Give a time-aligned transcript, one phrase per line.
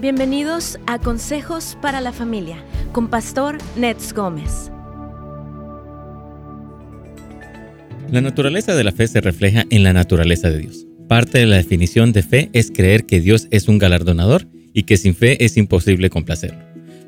[0.00, 4.70] Bienvenidos a Consejos para la Familia con Pastor Nets Gómez.
[8.08, 10.86] La naturaleza de la fe se refleja en la naturaleza de Dios.
[11.08, 14.96] Parte de la definición de fe es creer que Dios es un galardonador y que
[14.96, 16.60] sin fe es imposible complacerlo.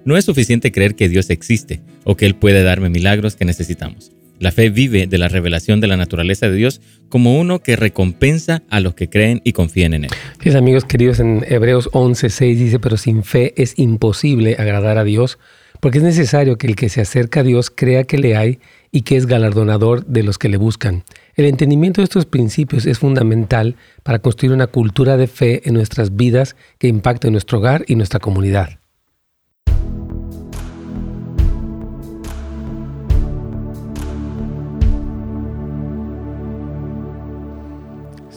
[0.04, 4.11] No es suficiente creer que Dios existe o que Él puede darme milagros que necesitamos.
[4.41, 6.80] La fe vive de la revelación de la naturaleza de Dios
[7.11, 10.11] como uno que recompensa a los que creen y confían en Él.
[10.43, 15.39] Sí, amigos queridos, en Hebreos 11:6 dice, pero sin fe es imposible agradar a Dios,
[15.81, 19.03] porque es necesario que el que se acerca a Dios crea que le hay y
[19.03, 21.04] que es galardonador de los que le buscan.
[21.34, 26.17] El entendimiento de estos principios es fundamental para construir una cultura de fe en nuestras
[26.17, 28.81] vidas que impacte nuestro hogar y nuestra comunidad.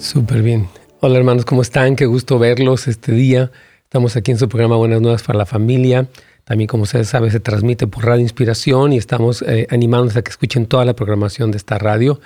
[0.03, 0.67] Súper bien.
[0.99, 1.95] Hola hermanos, ¿cómo están?
[1.95, 3.52] Qué gusto verlos este día.
[3.85, 6.07] Estamos aquí en su programa Buenas Nuevas para la Familia.
[6.44, 10.30] También, como ustedes saben, se transmite por Radio Inspiración y estamos eh, animándonos a que
[10.30, 12.19] escuchen toda la programación de esta radio.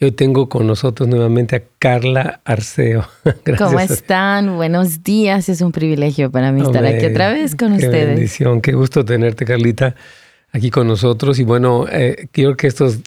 [0.00, 3.06] Y hoy tengo con nosotros nuevamente a Carla Arceo.
[3.58, 4.56] ¿Cómo están?
[4.56, 5.48] Buenos días.
[5.48, 8.08] Es un privilegio para mí estar aquí otra vez con qué ustedes.
[8.08, 9.94] Bendición, qué gusto tenerte, Carlita,
[10.50, 11.38] aquí con nosotros.
[11.38, 12.98] Y bueno, eh, creo que estos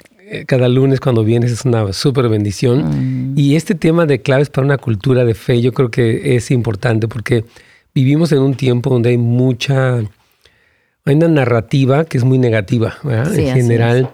[0.46, 3.34] cada lunes cuando vienes es una súper bendición.
[3.34, 3.38] Mm.
[3.38, 7.08] Y este tema de claves para una cultura de fe, yo creo que es importante
[7.08, 7.46] porque
[7.94, 13.54] vivimos en un tiempo donde hay mucha, hay una narrativa que es muy negativa, en
[13.54, 14.10] general.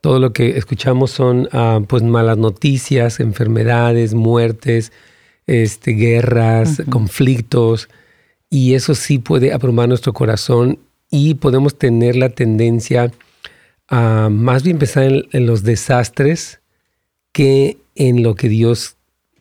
[0.00, 4.92] Todo lo que escuchamos son ah, pues malas noticias, enfermedades, muertes,
[5.46, 7.88] este, guerras, conflictos,
[8.48, 10.78] y eso sí puede abrumar nuestro corazón
[11.10, 13.10] y podemos tener la tendencia
[13.88, 16.60] a más bien pensar en, en los desastres
[17.32, 18.96] que en lo que Dios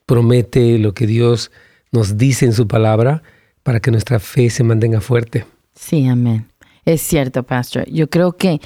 [0.05, 1.51] promete, lo que Dios
[1.91, 3.23] nos dice en su palabra,
[3.63, 5.45] para que nuestra fe se mantenga fuerte.
[5.73, 6.45] Sí, amén.
[6.85, 7.89] Es cierto, Pastor.
[7.89, 8.61] Yo creo que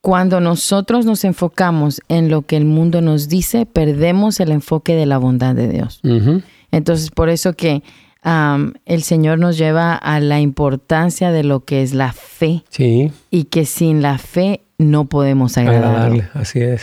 [0.00, 5.06] cuando nosotros nos enfocamos en lo que el mundo nos dice, perdemos el enfoque de
[5.06, 6.00] la bondad de Dios.
[6.70, 7.82] Entonces, por eso que
[8.22, 13.44] el Señor nos lleva a la importancia de lo que es la fe Sí, y
[13.44, 15.88] que sin la fe no podemos agradarle.
[16.22, 16.82] agradarle, así es.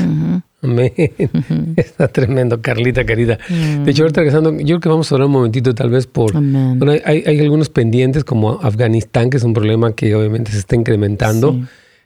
[0.62, 0.92] Amén.
[1.78, 3.38] Está tremendo, Carlita querida.
[3.50, 6.34] De hecho, ahorita regresando, yo creo que vamos a hablar un momentito tal vez por...
[6.34, 10.76] Bueno, hay, hay algunos pendientes como Afganistán, que es un problema que obviamente se está
[10.76, 11.54] incrementando.
[11.54, 11.64] Sí.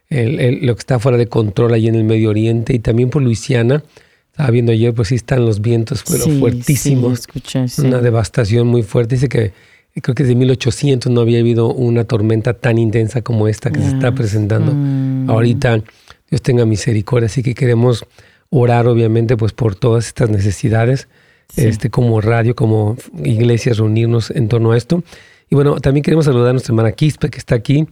[0.10, 3.10] El- el- lo que está fuera de control allí en el Medio Oriente y también
[3.10, 3.84] por Luisiana.
[4.32, 7.20] Estaba viendo ayer, pues sí están los vientos pero Sí, fuertísimos.
[7.20, 7.82] sí, escuché, sí.
[7.82, 9.16] Una devastación muy fuerte.
[9.16, 9.54] Dice que
[10.02, 13.88] creo que desde 1800 no había habido una tormenta tan intensa como esta que se
[13.88, 14.72] está presentando.
[14.74, 15.30] Mm.
[15.30, 15.82] Ahorita
[16.30, 18.06] Dios tenga misericordia, así que queremos
[18.50, 21.08] orar obviamente pues por todas estas necesidades,
[21.50, 21.66] Sí.
[21.66, 25.04] este como radio, como iglesias, reunirnos en torno a esto.
[25.50, 27.88] Y bueno, también queremos saludar a nuestra hermana Quispe que está aquí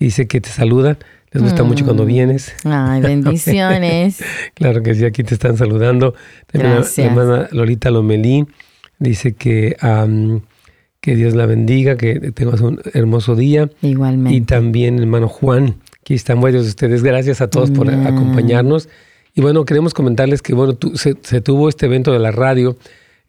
[0.00, 0.98] y dice que te saluda.
[1.30, 2.06] Les gusta mucho cuando Mm.
[2.08, 2.52] vienes.
[2.64, 4.18] Ay, bendiciones.
[4.54, 6.14] Claro que sí, aquí te están saludando.
[6.50, 7.06] También Gracias.
[7.06, 8.46] la hermana Lolita Lomelí
[8.98, 9.76] dice que,
[11.06, 13.70] que Dios la bendiga, que tengas un hermoso día.
[13.80, 14.36] Igualmente.
[14.36, 17.04] Y también hermano Juan, aquí están varios de ustedes.
[17.04, 18.88] Gracias a todos por acompañarnos.
[19.34, 22.76] Y bueno, queremos comentarles que bueno, tu- se, se tuvo este evento de la radio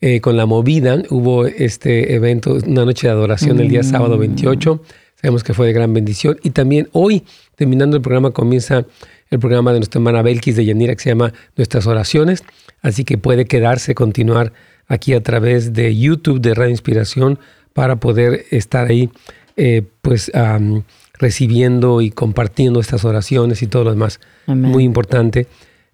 [0.02, 1.04] eh, con la movida.
[1.12, 4.82] Hubo este evento, una noche de adoración el día sábado 28.
[5.22, 6.38] Sabemos que fue de gran bendición.
[6.44, 8.86] Y también hoy, terminando el programa, comienza
[9.30, 12.44] el programa de nuestra hermana Belkis de Yanira que se llama Nuestras Oraciones.
[12.82, 14.52] Así que puede quedarse, continuar
[14.88, 17.38] aquí a través de YouTube de Radio Inspiración
[17.78, 19.08] para poder estar ahí,
[19.56, 20.82] eh, pues am,
[21.20, 24.20] recibiendo y compartiendo estas oraciones y todo lo demás.
[24.48, 24.72] Amén.
[24.72, 25.46] Muy importante.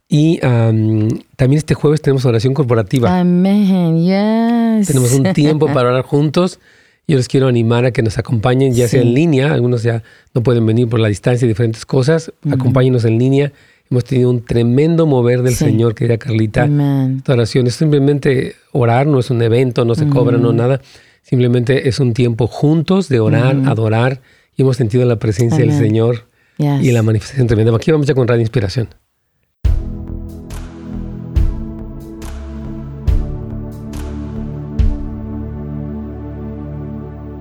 [0.07, 3.19] Y am, también este jueves tenemos oración corporativa.
[3.19, 3.97] Amén.
[3.97, 4.87] Yes.
[4.87, 6.61] Tenemos un tiempo para orar juntos.
[7.05, 9.07] Yo les quiero animar a que nos acompañen, ya sea Sí.
[9.09, 9.53] en línea.
[9.53, 12.31] Algunos ya no pueden venir por la distancia y diferentes cosas.
[12.49, 13.51] Acompáñenos en línea.
[13.91, 15.65] Hemos tenido un tremendo mover del Sí.
[15.65, 16.63] Señor, querida Carlita.
[16.63, 17.15] Amén.
[17.17, 20.79] Esta oración es simplemente orar, no es un evento, no se cobra, no nada.
[21.23, 24.21] Simplemente es un tiempo juntos de orar, adorar.
[24.55, 25.73] Y hemos sentido la presencia del.
[25.73, 26.27] Señor
[26.57, 26.83] Yes.
[26.83, 27.75] y la manifestación tremenda.
[27.75, 28.89] Aquí vamos ya con Radio Inspiración.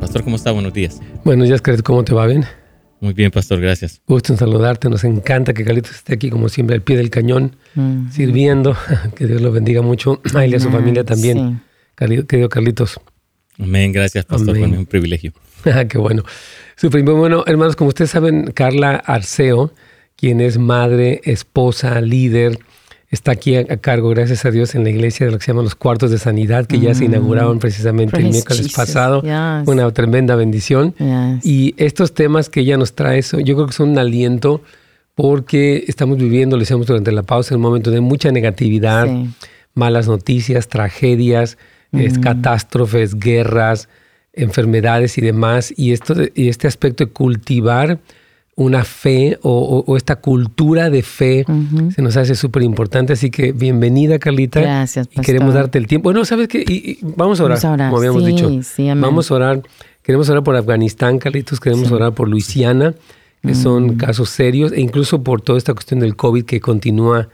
[0.00, 0.50] Pastor, ¿cómo está?
[0.50, 1.00] Buenos días.
[1.25, 1.85] Buenos días, Carlita.
[1.85, 2.26] ¿Cómo te va?
[2.26, 2.44] ¿Bien?
[3.00, 4.00] Muy bien, Pastor, gracias.
[4.06, 4.88] Gusto en saludarte.
[4.88, 8.11] Nos encanta que Carlitos esté aquí, como siempre, al pie del cañón, Mm.
[8.11, 8.76] sirviendo.
[9.17, 10.20] Que Dios lo bendiga mucho.
[10.35, 11.62] A él y a su familia también.
[11.99, 12.25] Sí.
[12.26, 13.00] Querido Carlitos.
[13.58, 14.72] Amén, gracias, Pastor, Amén.
[14.72, 15.32] es un privilegio.
[15.64, 16.25] Ah, Qué bueno.
[16.82, 17.04] Bien.
[17.04, 19.72] Bueno, hermanos, como ustedes saben, Carla Arceo,
[20.16, 22.58] quien es madre, esposa, líder,
[23.12, 25.64] está aquí a, cargo, gracias a Dios, en la iglesia de lo que se llaman
[25.64, 27.06] los cuartos de sanidad, que ya se mm.
[27.06, 29.22] inauguraron precisamente el miércoles pasado.
[29.66, 30.94] Una tremenda bendición.
[31.44, 34.62] Y estos temas que ella nos trae, yo creo que son un aliento
[35.14, 39.06] porque estamos viviendo, lo decíamos durante la pausa, en un momento de mucha negatividad,
[39.75, 41.58] malas noticias, tragedias,
[41.93, 42.21] mm.
[42.21, 43.89] catástrofes, guerras,
[44.33, 45.73] enfermedades y demás.
[45.77, 47.99] Y, esto, y este aspecto de cultivar
[48.55, 51.47] una fe o, esta cultura de fe
[51.94, 53.15] se nos hace súper importante.
[53.15, 54.61] Así que bienvenida, Carlita.
[54.61, 56.05] Gracias, Y queremos darte el tiempo.
[56.05, 56.99] Bueno, ¿sabes qué?
[57.17, 58.50] vamos a orar, como habíamos dicho.
[58.97, 59.62] vamos a orar.
[60.03, 61.61] Queremos orar por Afganistán, Carlitos.
[61.61, 62.95] Queremos orar por Luisiana,
[63.43, 63.97] que son mm.
[63.97, 64.73] casos serios.
[64.73, 67.29] E incluso por toda esta cuestión del COVID que continúa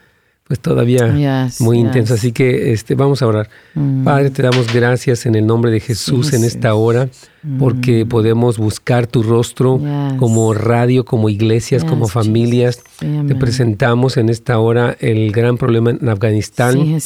[0.49, 2.15] pues todavía muy intenso.
[2.15, 3.51] Así que este, vamos a orar.
[3.75, 4.03] Mm.
[4.03, 7.11] Padre, te damos gracias en el nombre de Jesús en esta hora,
[7.59, 8.09] porque mm.
[8.09, 9.79] podemos buscar tu rostro
[10.19, 12.83] como radio, como iglesias, como familias.
[12.99, 16.99] te presentamos en esta hora el gran problema en Afganistán.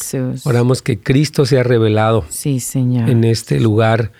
[0.44, 4.12] Oramos que Cristo sea revelado en este lugar,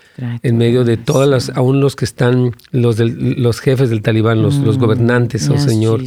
[0.43, 4.57] en medio de todas las, aún los que están, los, los jefes del talibán, los,
[4.57, 4.81] los mm.
[4.81, 6.01] gobernantes, oh Señor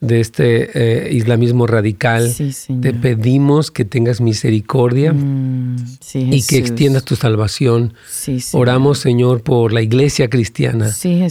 [0.00, 2.32] de este eh, islamismo radical.
[2.80, 5.76] Te pedimos que tengas misericordia mm,
[6.14, 7.94] y que extiendas tu salvación.
[8.52, 10.90] Oramos, Señor, por la iglesia cristiana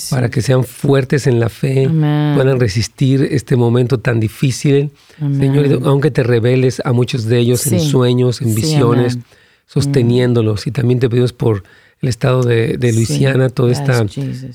[0.10, 4.92] para que sean fuertes en la fe, puedan resistir este momento tan difícil.
[5.18, 9.18] Señor, aunque te reveles a muchos de ellos en sueños, en visiones,
[9.66, 10.68] sosteniéndolos.
[10.68, 11.64] Y también te pedimos por
[12.02, 14.06] el estado de, Luisiana, toda esta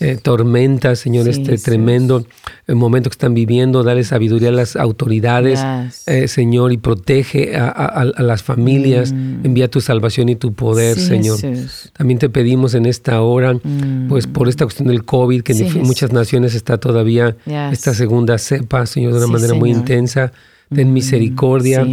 [0.01, 2.25] eh, tormenta, Señor, este tremendo
[2.69, 3.83] eh, momento que están viviendo.
[3.83, 5.61] Dale sabiduría a las autoridades,
[6.07, 9.13] eh, Señor, y protege a, las familias.
[9.13, 9.45] Mm.
[9.45, 11.39] Envía tu salvación y tu poder, Señor.
[11.95, 13.59] También te pedimos en esta hora,
[14.09, 17.37] pues por esta cuestión del COVID, que en muchas naciones está todavía
[17.73, 20.33] esta segunda cepa, Señor, de una manera muy intensa
[20.75, 21.87] ten misericordia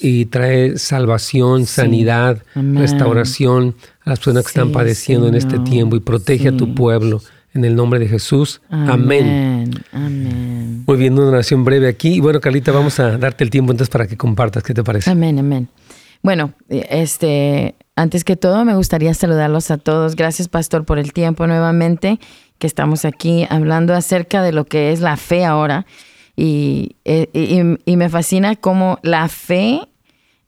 [0.00, 3.74] y trae salvación, sanidad, restauración
[4.04, 7.20] a las personas que están padeciendo en este tiempo y protege a tu pueblo.
[7.54, 8.62] En el nombre de Jesús.
[8.70, 9.74] Amén.
[9.92, 10.84] Amén.
[10.86, 12.14] Muy bien, una oración breve aquí.
[12.14, 14.62] Y bueno, Carlita, vamos a darte el tiempo entonces para que compartas.
[14.62, 15.10] ¿Qué te parece?
[15.10, 15.68] Amén, amén.
[16.22, 20.16] Bueno, este, antes que todo, me gustaría saludarlos a todos.
[20.16, 22.18] Gracias, Pastor, por el tiempo nuevamente
[22.58, 25.84] que estamos aquí hablando acerca de lo que es la fe ahora.
[26.36, 29.80] Eh, y, y, me fascina cómo la fe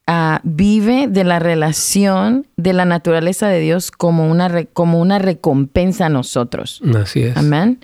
[0.06, 6.06] ah, vive de la relación de la naturaleza de Dios como una, como una recompensa
[6.06, 6.80] a nosotros.
[6.96, 7.36] Así es.
[7.36, 7.80] Amén.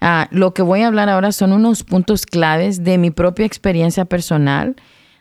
[0.00, 4.04] Ah, lo que voy a hablar ahora son unos puntos claves de mi propia experiencia
[4.04, 4.74] personal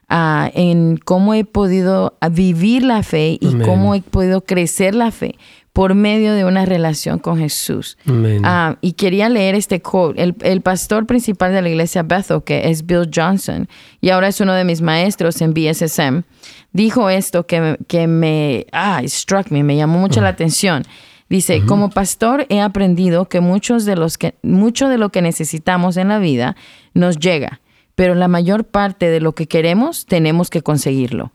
[0.10, 5.36] ah, en cómo he podido vivir la fe y cómo he podido crecer la fe
[5.74, 7.98] por medio de una relación con Jesús.
[8.44, 10.22] Ah, y quería leer este quote.
[10.22, 13.68] El, pastor principal de la iglesia Bethel, que es Bill Johnson,
[14.02, 16.24] y ahora es uno de mis maestros en BSSM,
[16.74, 20.34] dijo esto que, que me, ah, struck me, me llamó mucho la mm.
[20.34, 20.84] atención.
[21.30, 25.96] Dice, como pastor he aprendido que muchos de los que, mucho de lo que necesitamos
[25.96, 26.58] en la vida
[26.94, 27.61] nos llega
[27.96, 31.32] pero la mayor parte de lo que queremos tenemos que conseguirlo.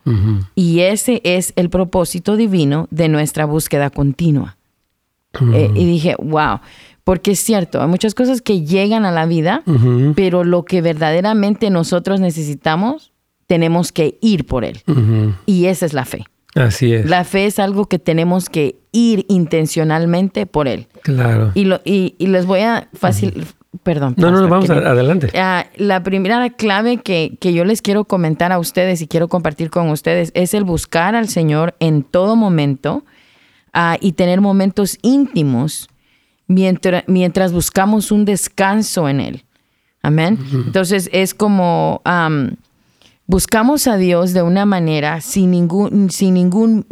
[0.54, 4.56] Y ese es el propósito divino de nuestra búsqueda continua.
[5.52, 6.60] Eh, y dije, wow,
[7.04, 9.62] porque es cierto, hay muchas cosas que llegan a la vida,
[10.14, 13.12] pero lo que verdaderamente nosotros necesitamos,
[13.46, 14.80] tenemos que ir por él.
[15.46, 16.24] Y esa es la fe.
[16.56, 17.08] Así es.
[17.08, 20.88] La fe es algo que tenemos que ir intencionalmente por él.
[21.02, 21.52] Claro.
[21.54, 23.46] Y, lo, y, les voy a fácil,
[23.82, 24.14] Perdón.
[24.16, 25.30] No, no, vamos adelante.
[25.34, 29.90] Ah, la primera clave que, yo les quiero comentar a ustedes y quiero compartir con
[29.90, 33.04] ustedes es el buscar al Señor en todo momento
[33.72, 35.88] ah, y tener momentos íntimos
[36.46, 39.44] mientras, mientras buscamos un descanso en Él.
[40.02, 40.38] Amén.
[40.52, 42.00] Entonces es como
[43.26, 46.86] buscamos a Dios de una manera sin ningún, sin ningún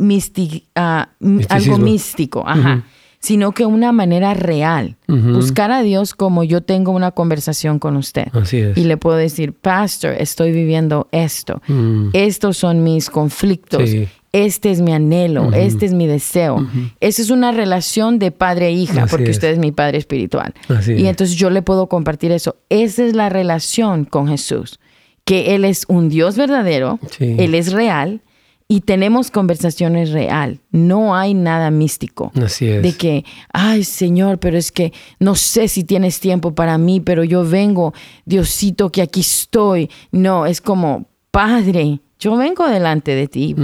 [0.74, 1.08] ah,
[1.48, 2.42] algo místico.
[2.46, 2.84] Ajá
[3.24, 4.96] sino que una manera real.
[5.08, 8.26] Buscar a Dios como yo tengo una conversación con usted.
[8.32, 8.76] Así es.
[8.76, 11.62] Y le puedo decir, Pastor, estoy viviendo esto.
[11.66, 12.10] Mm.
[12.12, 13.88] Estos son mis conflictos.
[14.32, 16.68] Este es mi anhelo, este es mi deseo.
[17.00, 20.52] Esa es una relación de padre e hija, porque usted es mi padre espiritual.
[20.86, 22.56] y entonces yo le puedo compartir eso.
[22.68, 24.80] Esa es la relación con Jesús,
[25.24, 28.20] que Él es un Dios verdadero, Él es real,
[28.66, 30.60] y tenemos conversaciones real.
[30.70, 32.32] No hay nada místico.
[32.34, 32.82] Así es.
[32.82, 37.24] De que, ay Señor, pero es que no sé si tienes tiempo para mí, pero
[37.24, 37.92] yo vengo,
[38.24, 39.90] Diosito, que aquí estoy.
[40.12, 43.54] No, es como, Padre, yo vengo delante de ti.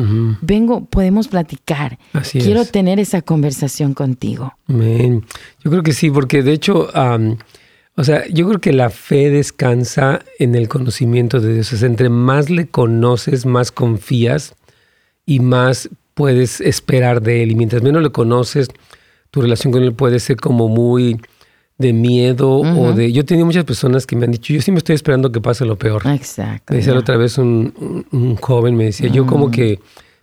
[0.43, 1.99] Vengo, podemos platicar.
[2.13, 4.53] Así Quiero tener esa conversación contigo.
[4.69, 5.25] Amén.
[5.65, 6.91] Yo creo que sí, porque de hecho,
[7.97, 11.73] O sea, yo creo que la fe descansa en el conocimiento de Dios.
[11.73, 14.55] O sea, entre más le conoces, más confías
[15.31, 17.53] y más puedes esperar de Él.
[17.53, 18.69] Y mientras menos le conoces,
[19.31, 21.21] tu relación con Él puede ser como muy
[21.79, 23.13] de miedo o de...
[23.13, 25.41] Yo he tenido muchas personas que me han dicho, yo sí me estoy esperando que
[25.41, 26.03] pase lo peor.
[26.05, 26.73] Exacto.
[26.73, 29.79] Me decía la otra vez un, un, joven, me decía, yo como que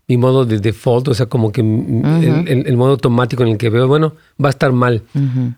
[0.09, 3.87] mi modo de default, o sea, como que el, modo automático en el que veo,
[3.87, 5.03] bueno, va a estar mal.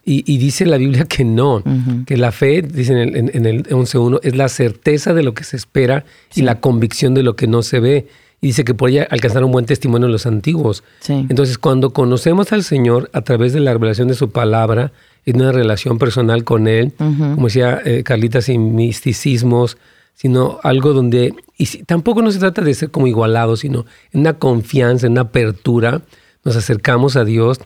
[0.05, 1.63] y, dice la Biblia que no,
[2.05, 5.43] que la fe, dice en el, en el 11.1, es la certeza de lo que
[5.43, 8.07] se espera y la convicción de lo que no se ve.
[8.41, 10.83] Y dice que por ella alcanzar un buen testimonio en los antiguos.
[11.07, 14.91] Entonces, cuando conocemos al Señor a través de la revelación de su palabra,
[15.25, 19.77] en una relación personal con Él, como decía eh, Carlita, sin misticismos,
[20.15, 24.33] sino algo donde, y tampoco no se trata de ser como igualados, sino en una
[24.33, 26.01] confianza, en una apertura,
[26.43, 27.59] nos acercamos a Dios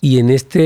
[0.00, 0.60] y en esta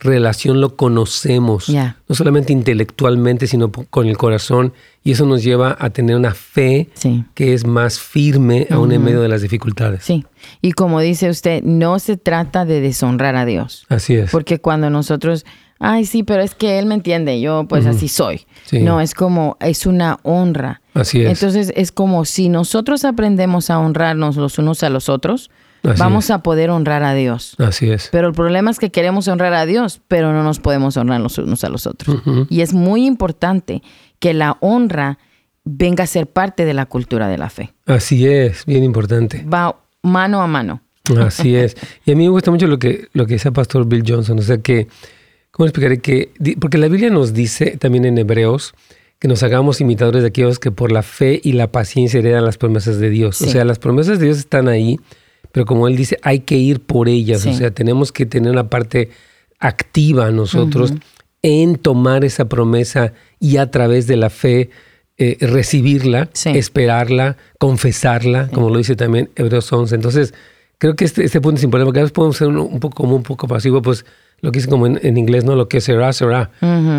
[0.00, 4.72] relación lo conocemos, no solamente intelectualmente, sino con el corazón,
[5.04, 6.88] y eso nos lleva a tener una fe
[7.34, 10.04] que es más firme aún en medio de las dificultades.
[10.04, 10.24] Sí,
[10.60, 13.86] y como dice usted, no se trata de deshonrar a Dios.
[13.88, 14.30] Así es.
[14.30, 15.44] Porque cuando nosotros
[15.78, 18.46] ay, sí, pero es que él me entiende, yo pues así soy.
[18.72, 20.80] No, es como, es una honra.
[20.94, 21.30] Así es.
[21.30, 25.50] Entonces es como si nosotros aprendemos a honrarnos los unos a los otros,
[25.82, 27.54] vamos a poder honrar a Dios.
[27.58, 28.08] Así es.
[28.12, 31.38] Pero el problema es que queremos honrar a Dios, pero no nos podemos honrar los
[31.38, 32.22] unos a los otros.
[32.48, 33.82] Y es muy importante
[34.18, 35.18] que la honra
[35.64, 37.74] venga a ser parte de la cultura de la fe.
[37.86, 39.44] Así es, bien importante.
[39.44, 40.82] Va mano a mano.
[41.20, 41.76] Así es.
[42.04, 44.38] Y a mí me gusta mucho lo que, lo que dice el pastor Bill Johnson,
[44.38, 44.88] o sea que
[45.58, 46.30] ¿Cómo explicaré que?
[46.60, 48.74] Porque la Biblia nos dice también en Hebreos
[49.18, 52.58] que nos hagamos imitadores de aquellos que por la fe y la paciencia heredan las
[52.58, 53.42] promesas de Dios.
[53.42, 55.00] O sea, las promesas de Dios están ahí,
[55.58, 57.44] pero como Él dice, hay que ir por ellas.
[57.44, 59.10] O sea, tenemos que tener una parte
[59.58, 60.94] activa nosotros
[61.42, 64.70] en tomar esa promesa y a través de la fe
[65.16, 69.96] eh, recibirla, esperarla, confesarla, como lo dice también Hebreos 11.
[69.96, 70.32] Entonces,
[70.78, 73.16] creo que este, este punto es importante, porque a veces podemos ser un, poco como
[73.16, 74.04] un poco pasivo, pues
[74.40, 75.56] lo que dice como en, inglés, ¿no?
[75.56, 76.52] Lo que será, será.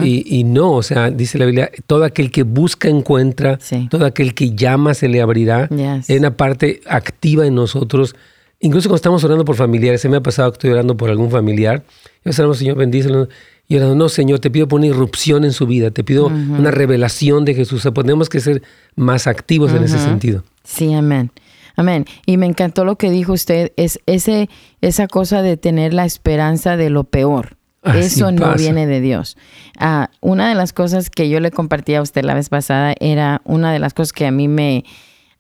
[0.04, 3.58] y, no, o sea, dice la Biblia, todo aquel que busca encuentra,
[3.90, 5.70] todo aquel que llama se le abrirá.
[6.08, 8.16] Es una parte activa en nosotros.
[8.60, 11.32] Incluso cuando estamos orando por familiares, se me ha pasado que estoy orando por algún
[11.32, 11.84] familiar,
[12.26, 13.30] y oramos, Señor, bendícelo.
[13.68, 16.72] Y orando, no, Señor, te pido por una irrupción en su vida, te pido una
[16.72, 17.80] revelación de Jesús.
[17.80, 18.64] O sea, tenemos que ser
[18.96, 20.44] más activos en ese sentido.
[20.64, 21.32] Sí, amén.
[21.76, 22.06] Amén.
[22.26, 24.50] Y me encantó lo que dijo usted, es ese,
[24.82, 27.56] esa cosa de tener la esperanza de lo peor.
[27.84, 29.38] Eso no viene de Dios.
[29.78, 33.42] Ah, una de las cosas que yo le compartí a usted la vez pasada era
[33.46, 34.84] una de las cosas que a mí me,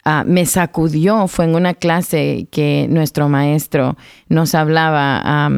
[0.09, 1.27] ah, me sacudió.
[1.27, 3.95] Fue en una clase que nuestro maestro
[4.27, 5.49] nos hablaba.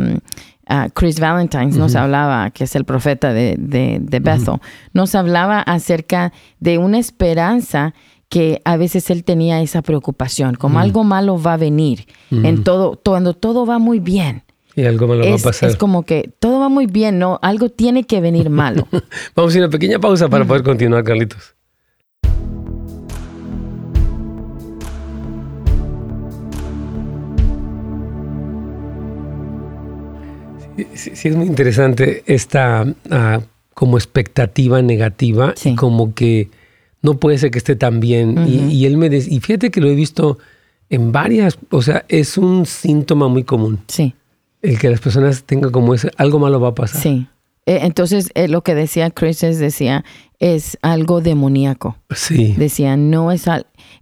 [0.93, 4.59] Chris Valentine nos hablaba, que es el profeta de, de, Bethel,
[4.93, 6.31] nos hablaba acerca
[6.61, 7.93] de una esperanza
[8.29, 13.01] que a veces él tenía esa preocupación, como algo malo va a venir, en todo,
[13.03, 14.43] cuando todo va muy bien.
[14.75, 15.69] Y algo malo va a pasar.
[15.69, 17.39] Es como que todo va muy bien, ¿no?
[17.41, 18.87] Algo tiene que venir malo.
[19.35, 21.55] Vamos a ir a una pequeña pausa para poder continuar, Carlitos.
[30.95, 33.41] Sí, es muy interesante esta ah,
[33.73, 36.49] como expectativa negativa y como que
[37.01, 38.45] no puede ser que esté tan bien.
[38.47, 40.37] y, él me y fíjate que lo he visto
[40.91, 43.79] en varias, o sea, es un síntoma muy común.
[43.87, 44.13] Sí.
[44.61, 47.01] El que las personas tengan como ese, algo malo va a pasar.
[47.01, 47.27] Sí.
[47.65, 50.03] Eh, entonces, eh, lo que decía Chris es, decía,
[50.39, 51.95] es algo demoníaco.
[52.13, 52.55] Sí.
[52.57, 53.45] Decía, no es,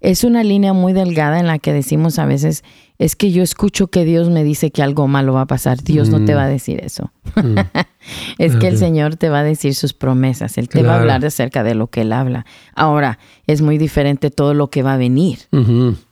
[0.02, 2.64] es una línea muy delgada en la que decimos a veces,
[3.00, 5.82] es que yo escucho que Dios me dice que algo malo va a pasar.
[5.82, 6.38] Dios no te mm.
[6.38, 7.14] va a decir eso.
[7.36, 7.58] Mm.
[8.38, 10.58] es que el Señor te va a decir sus promesas.
[10.58, 12.46] Él te va a hablar acerca de lo que Él habla.
[12.76, 15.40] Ahora, es muy diferente todo lo que va a venir,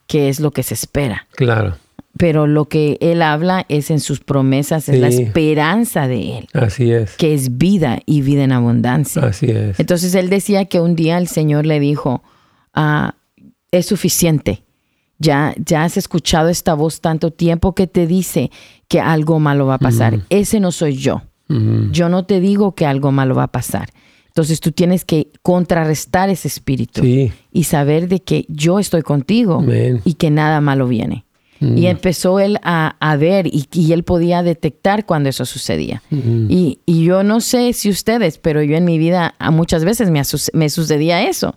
[0.08, 1.27] que es lo que se espera.
[1.36, 1.75] Claro.
[2.17, 6.48] Pero lo que Él habla es en sus promesas, es la esperanza de Él.
[6.53, 7.17] Así es.
[7.17, 9.24] Que es vida y vida en abundancia.
[9.24, 9.77] Así es.
[9.77, 12.24] Entonces Él decía que un día el Señor le dijo,
[12.74, 13.15] ah,
[13.72, 14.63] es suficiente
[15.19, 18.51] ya, ya has escuchado esta voz tanto tiempo que te dice
[18.88, 20.21] que algo malo va a pasar.
[20.29, 21.24] Ese no soy yo.
[21.91, 23.89] Yo no te digo que algo malo va a pasar.
[24.27, 29.63] Entonces tú tienes que contrarrestar ese espíritu y saber de que yo estoy contigo
[30.03, 31.25] y que nada malo viene.
[31.59, 36.03] Y empezó él a, ver y, él podía detectar cuando eso sucedía.
[36.12, 40.21] y, y, yo no sé si ustedes, pero yo en mi vida muchas veces me,
[40.53, 41.55] me sucedía eso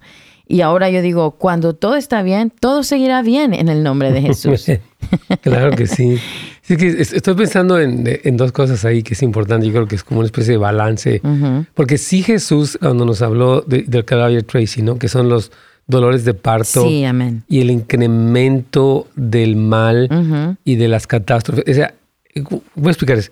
[0.50, 4.20] Y ahora yo digo, cuando todo está bien, todo seguirá bien en el nombre de
[4.20, 4.66] Jesús.
[5.42, 6.18] claro que sí.
[6.68, 9.68] estoy pensando en, dos cosas ahí que es importante.
[9.68, 11.22] Yo creo que es como una especie de balance.
[11.74, 14.98] Porque sí Jesús, cuando nos habló del cadáver Tracy, ¿no?
[14.98, 15.52] que son los
[15.86, 21.64] dolores de parto y el incremento del mal y de las catástrofes.
[21.68, 21.94] O sea,
[22.74, 23.30] voy a explicarles.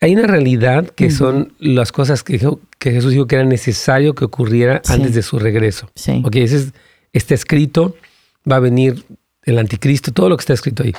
[0.00, 2.38] Hay una realidad que son las cosas que,
[2.78, 5.90] que, Jesús dijo que era necesario que ocurriera antes de su regreso.
[5.94, 6.22] Sí.
[6.24, 6.72] Ok, ese es,
[7.12, 7.96] está escrito,
[8.50, 9.04] va a venir
[9.44, 10.94] el anticristo, todo lo que está escrito ahí.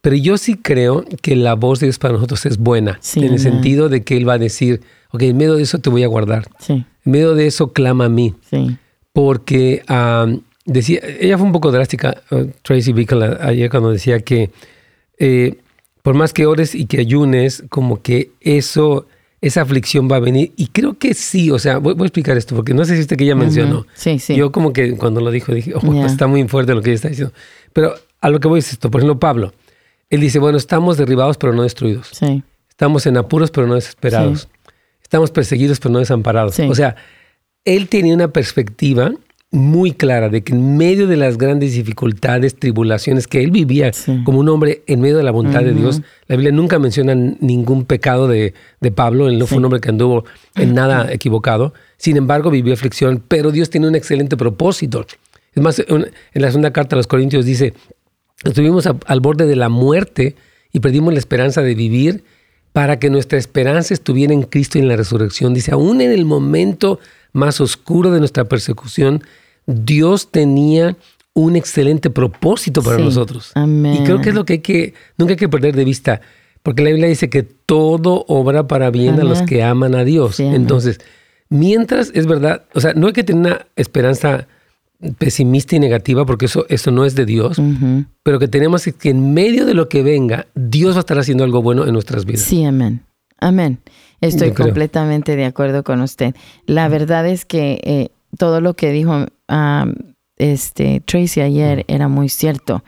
[0.00, 3.38] Pero yo sí creo que la voz de Dios para nosotros es buena, en el
[3.38, 4.80] sentido de que Él va a decir,
[5.10, 6.48] ok, en medio de eso te voy a guardar.
[6.68, 8.34] En medio de eso clama a mí.
[9.12, 9.82] Porque
[10.64, 14.50] decía, ella fue un poco drástica, uh, Tracy Bickle, ayer cuando decía que
[15.18, 15.58] eh,
[16.06, 19.08] por más que ores y que ayunes, como que eso,
[19.40, 20.52] esa aflicción va a venir.
[20.56, 23.16] Y creo que sí, o sea, voy, a explicar esto, porque no sé si este
[23.16, 23.88] que ella mencionó.
[23.94, 24.36] Sí, sí.
[24.36, 27.08] Yo como que cuando lo dijo dije, oh, está muy fuerte lo que ella está
[27.08, 27.34] diciendo.
[27.72, 29.52] Pero a lo que voy es esto, por ejemplo, Pablo,
[30.08, 32.10] él dice, bueno, estamos derribados pero no destruidos.
[32.12, 32.44] Sí.
[32.70, 34.48] Estamos en apuros pero no desesperados.
[35.02, 36.56] Estamos perseguidos pero no desamparados.
[36.60, 36.94] O sea,
[37.64, 39.10] él tenía una perspectiva
[39.56, 43.90] muy clara de que en medio de las grandes dificultades, tribulaciones que él vivía
[44.24, 47.86] como un hombre en medio de la voluntad de Dios, la Biblia nunca menciona ningún
[47.86, 48.52] pecado de,
[48.94, 53.22] Pablo, él no fue un hombre que anduvo en nada equivocado, sin embargo vivió aflicción,
[53.26, 55.06] pero Dios tiene un excelente propósito.
[55.54, 57.72] Es más, en la segunda carta a los Corintios dice,
[58.44, 60.36] estuvimos al borde de la muerte
[60.72, 62.24] y perdimos la esperanza de vivir
[62.72, 65.54] para que nuestra esperanza estuviera en Cristo y en la resurrección.
[65.54, 67.00] Dice, aún en el momento
[67.32, 69.22] más oscuro de nuestra persecución,
[69.66, 70.96] Dios tenía
[71.34, 73.52] un excelente propósito para nosotros.
[73.54, 76.20] Y creo que es lo que hay que, nunca hay que perder de vista,
[76.62, 80.40] porque la Biblia dice que todo obra para bien a los que aman a Dios.
[80.40, 80.98] Entonces,
[81.50, 84.48] mientras es verdad, o sea, no hay que tener una esperanza
[85.18, 87.60] pesimista y negativa, porque eso, eso no es de Dios,
[88.22, 91.44] pero que tenemos que en medio de lo que venga, Dios va a estar haciendo
[91.44, 92.42] algo bueno en nuestras vidas.
[92.42, 93.02] Sí, amén.
[93.38, 93.78] Amén.
[94.22, 96.34] Estoy completamente de acuerdo con usted.
[96.64, 98.08] La verdad es que eh,
[98.38, 99.26] todo lo que dijo
[100.36, 102.82] este, Tracy ayer era muy cierto.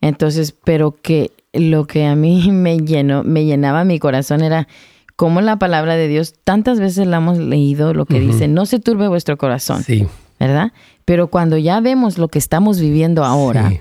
[0.00, 4.68] Entonces, pero que lo que a mí me llenó, me llenaba mi corazón era
[5.16, 8.78] como la palabra de Dios, tantas veces la hemos leído, lo que dice, no se
[8.78, 9.82] turbe vuestro corazón.
[9.82, 10.06] Sí.
[10.38, 10.70] ¿Verdad?
[11.04, 13.72] Pero cuando ya vemos lo que estamos viviendo ahora,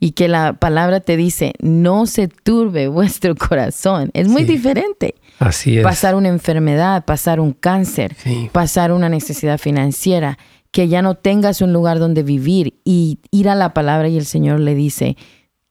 [0.00, 4.10] y que la palabra te dice, no se turbe vuestro corazón.
[4.14, 5.14] Es muy diferente.
[5.38, 5.84] Así es.
[5.84, 8.16] Pasar una enfermedad, pasar un cáncer,
[8.52, 10.38] pasar una necesidad financiera,
[10.78, 14.26] que ya no tengas un lugar donde vivir y ir a la palabra y el
[14.26, 15.16] Señor le dice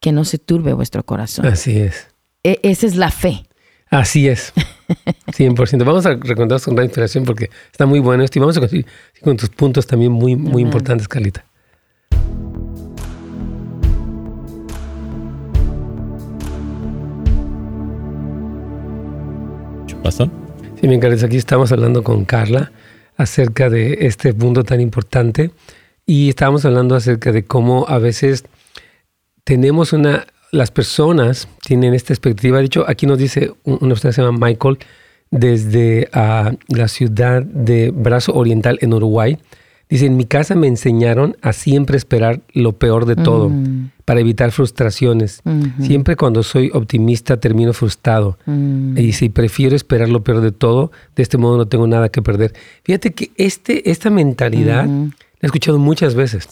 [0.02, 1.46] que no se turbe vuestro corazón.
[1.46, 2.10] Así es.
[2.44, 3.46] E, esa es la fe.
[3.90, 4.52] Así es.
[5.28, 5.86] 100%.
[5.86, 8.92] Vamos a recontar con gran inspiración porque está muy bueno esto y vamos a continuar
[9.24, 11.46] con tus puntos también muy, muy importantes, Carlita.
[20.04, 20.30] pasó?
[20.82, 22.74] Sí, bien, Carlos, aquí estamos hablando con Carla
[23.18, 25.52] acerca de este punto tan importante
[26.06, 28.46] y estábamos hablando acerca de cómo a veces
[29.44, 32.60] tenemos una, las personas tienen esta perspectiva.
[32.60, 34.78] De hecho, aquí nos dice una persona que se llama Michael
[35.32, 39.38] desde ah, la ciudad de Brazo Oriental en Uruguay.
[39.90, 43.92] Dice, en mi casa me enseñaron a siempre esperar lo peor de todo mm.
[44.04, 45.42] para evitar frustraciones.
[45.82, 48.38] Siempre cuando soy optimista termino frustrado.
[48.46, 48.98] Mm.
[48.98, 52.22] Y dice, prefiero esperar lo peor de todo, de este modo no tengo nada que
[52.22, 52.54] perder.
[52.84, 56.50] Fíjate que este, esta mentalidad la he escuchado muchas veces.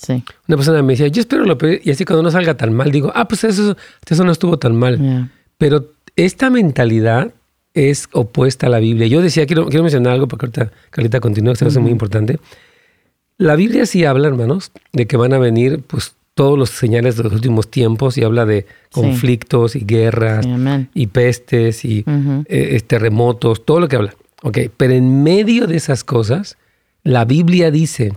[0.47, 2.89] Una persona me decía, yo espero lo peor, y así cuando no salga tan mal,
[2.91, 3.75] digo, ah, pues eso,
[4.07, 5.29] eso no estuvo tan mal.
[5.57, 7.33] Pero esta mentalidad
[7.73, 9.07] es opuesta a la Biblia.
[9.07, 11.91] Yo decía, quiero, quiero mencionar algo porque ahorita Carlita continúa, que se me hace muy
[11.91, 12.39] importante.
[13.37, 17.23] La Biblia sí habla, hermanos, de que van a venir pues todos los señales de
[17.23, 20.45] los últimos tiempos y habla de conflictos y guerras
[20.93, 22.03] y pestes y
[22.47, 24.15] eh, terremotos, todo lo que habla.
[24.43, 26.57] Ok, pero en medio de esas cosas,
[27.03, 28.13] la Biblia dice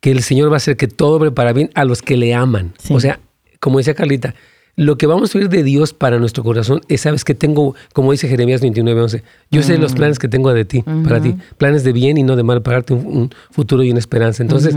[0.00, 2.74] que el Señor va a hacer que todo prepara bien a los que le aman.
[2.90, 3.20] O sea,
[3.60, 4.34] como decía Carlita,
[4.78, 8.12] lo que vamos a oír de Dios para nuestro corazón es, sabes que tengo, como
[8.12, 11.82] dice Jeremías 29, 11, yo sé los planes que tengo de ti, para ti, planes
[11.82, 14.40] de bien y no de mal, para darte un, futuro y una esperanza.
[14.40, 14.76] Entonces,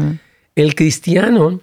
[0.56, 1.60] el cristiano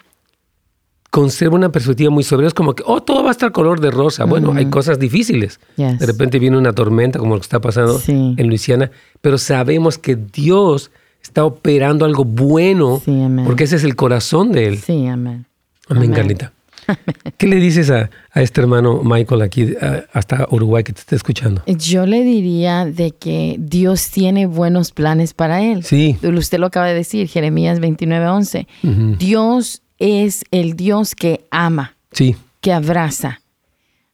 [1.11, 3.91] conserva una perspectiva muy sobre Es como que, oh, todo va a estar color de
[3.91, 4.25] rosa.
[4.25, 5.59] Bueno, hay cosas difíciles.
[5.77, 10.15] De repente viene una tormenta, como lo que está pasando en Luisiana, pero sabemos que
[10.15, 13.03] Dios está operando algo bueno,
[13.45, 14.79] porque ese es el corazón de Él.
[14.79, 15.47] Sí, amén.
[15.89, 16.53] Amén, Carlita.
[17.37, 19.75] ¿Qué le dices a, este hermano Michael aquí
[20.13, 21.63] hasta Uruguay que te está escuchando?
[21.67, 25.85] Yo le diría de que Dios tiene buenos planes para él.
[25.85, 26.17] Sí.
[26.23, 28.67] Usted lo acaba de decir, Jeremías 29, 11.
[29.19, 32.37] Dios es el Dios que ama, sí.
[32.61, 33.41] que abraza.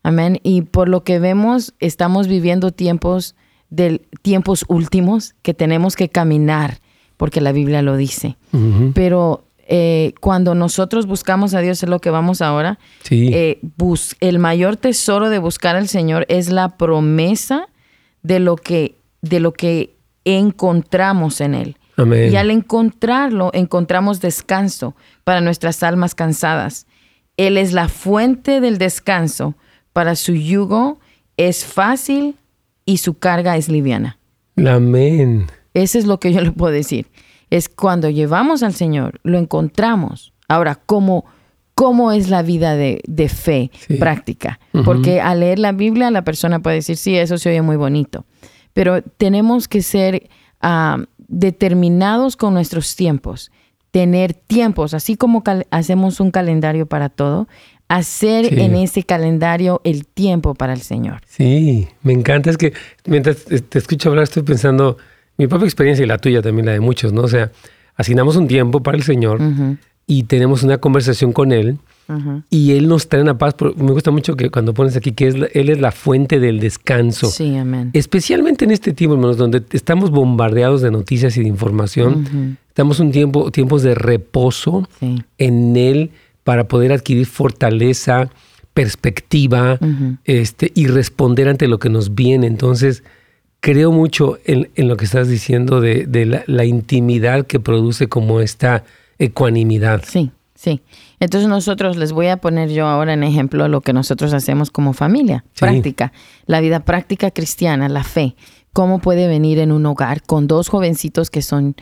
[0.02, 0.38] Amén.
[0.42, 3.34] Y por lo que vemos, estamos viviendo tiempos
[3.70, 6.78] de tiempos últimos que tenemos que caminar,
[7.16, 8.36] porque la Biblia lo dice.
[8.94, 12.78] Pero eh, cuando nosotros buscamos a Dios, es lo que vamos ahora,
[13.10, 13.60] eh,
[14.20, 17.68] el mayor tesoro de buscar al Señor es la promesa
[18.22, 21.76] de lo que, de lo que encontramos en Él.
[21.96, 26.86] Y al encontrarlo, encontramos descanso para nuestras almas cansadas.
[27.36, 29.54] Él es la fuente del descanso.
[29.92, 30.98] Para su yugo
[31.36, 32.34] es fácil
[32.84, 34.18] y su carga es liviana.
[34.56, 35.46] Amén.
[35.72, 37.06] Eso es lo que yo le puedo decir
[37.50, 40.32] es cuando llevamos al Señor, lo encontramos.
[40.48, 41.24] Ahora, ¿cómo,
[41.74, 44.58] cómo es la vida de, fe práctica?
[44.84, 48.24] Porque al leer la Biblia la persona puede decir, sí, eso se oye muy bonito,
[48.72, 50.28] pero tenemos que ser
[50.60, 53.50] ah, determinados con nuestros tiempos,
[53.90, 57.46] tener tiempos, así como hacemos un calendario para todo,
[57.88, 61.20] hacer en ese calendario el tiempo para el Señor.
[61.26, 62.72] Sí, me encanta, es que
[63.06, 64.96] mientras te escucho hablar estoy pensando
[65.36, 67.22] mi propia experiencia y la tuya también, la de muchos, ¿no?
[67.22, 67.50] O sea,
[67.96, 69.40] asignamos un tiempo para el Señor
[70.06, 71.78] y tenemos una conversación con Él
[72.50, 73.54] y Él nos trae una paz.
[73.76, 77.28] Me gusta mucho que cuando pones aquí que Él es la fuente del descanso.
[77.28, 77.90] Sí, amén.
[77.94, 83.10] Especialmente en este tiempo, hermanos, donde estamos bombardeados de noticias y de información, estamos un
[83.10, 84.88] tiempo, tiempos de reposo
[85.38, 86.10] en Él
[86.44, 88.28] para poder adquirir fortaleza,
[88.74, 89.78] perspectiva
[90.24, 92.46] este, y responder ante lo que nos viene.
[92.46, 93.02] Entonces,
[93.64, 98.84] creo mucho en, lo que estás diciendo de, la, intimidad que produce como esta
[99.18, 100.02] ecuanimidad.
[100.06, 100.82] Sí, sí.
[101.18, 104.92] Entonces nosotros les voy a poner yo ahora en ejemplo lo que nosotros hacemos como
[104.92, 106.12] familia, práctica,
[106.44, 108.36] la vida práctica cristiana, la fe.
[108.74, 111.74] ¿Cómo puede venir en un hogar con dos jovencitos que son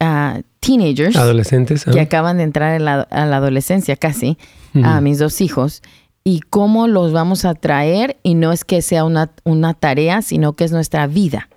[0.00, 1.16] uh, teenagers?
[1.16, 1.84] Adolescentes.
[1.84, 4.38] Que acaban de entrar a la, adolescencia casi,
[4.84, 5.82] a mis dos hijos
[6.24, 10.54] y cómo los vamos a traer y no es que sea una, una tarea, sino
[10.54, 11.50] que es nuestra vida.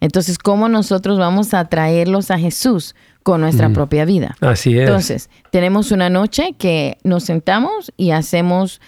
[0.00, 4.36] Entonces, ¿cómo nosotros vamos a traerlos a Jesús con nuestra propia vida?
[4.40, 4.86] Así es.
[4.86, 8.80] Entonces, tenemos una noche que nos sentamos y hacemos,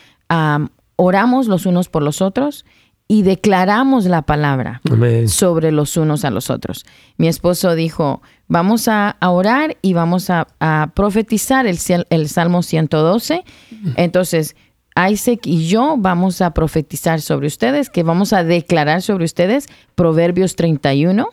[0.96, 2.64] oramos los unos por los otros
[3.09, 4.83] y declaramos la palabra
[5.26, 6.85] sobre los unos a los otros.
[7.16, 10.46] Mi esposo dijo, vamos a, orar y vamos a,
[10.94, 11.78] profetizar el,
[12.11, 13.44] el Salmo 112.
[13.96, 14.54] Entonces,
[15.06, 20.56] Isaac y yo vamos a profetizar sobre ustedes, que vamos a declarar sobre ustedes Proverbios
[20.56, 21.28] 31.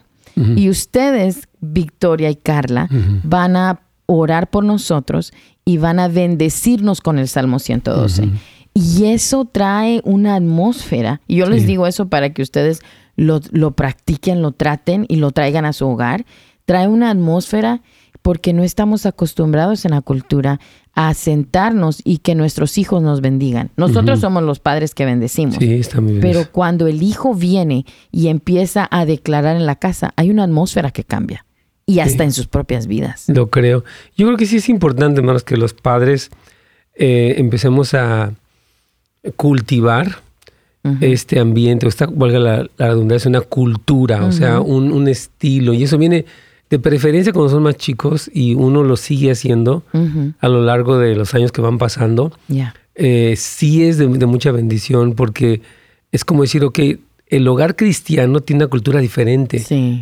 [0.58, 2.89] Y ustedes, Victoria y Carla,
[3.23, 5.32] van a orar por nosotros
[5.63, 8.30] y van a bendecirnos con el Salmo 112.
[8.73, 11.21] Y eso trae una atmósfera.
[11.25, 12.82] Y yo les digo eso para que ustedes
[13.15, 16.25] lo, lo practiquen, lo traten y lo traigan a su hogar.
[16.65, 17.82] Trae una atmósfera
[18.21, 20.60] porque no estamos acostumbrados en la cultura
[20.95, 23.69] a sentarnos y que nuestros hijos nos bendigan.
[23.75, 25.55] Nosotros somos los padres que bendecimos.
[25.55, 26.21] Sí, está muy bien.
[26.21, 30.91] Pero cuando el hijo viene y empieza a declarar en la casa, hay una atmósfera
[30.91, 31.45] que cambia.
[31.86, 33.25] Y hasta en sus propias vidas.
[33.27, 33.84] Lo creo.
[34.17, 36.31] Yo creo que sí es importante, hermanos, que los padres
[36.95, 38.34] eh, empecemos a
[39.36, 40.23] cultivar
[41.01, 45.73] este ambiente, o esta, valga la, redundancia, una cultura, o sea, un, un estilo.
[45.73, 46.25] Y eso viene
[46.69, 49.84] de preferencia cuando son más chicos y uno lo sigue haciendo
[50.39, 52.32] a lo largo de los años que van pasando,
[52.95, 55.62] eh, sí es de, mucha bendición porque
[56.12, 56.80] es como decir, ok,
[57.28, 59.60] el hogar cristiano tiene una cultura diferente.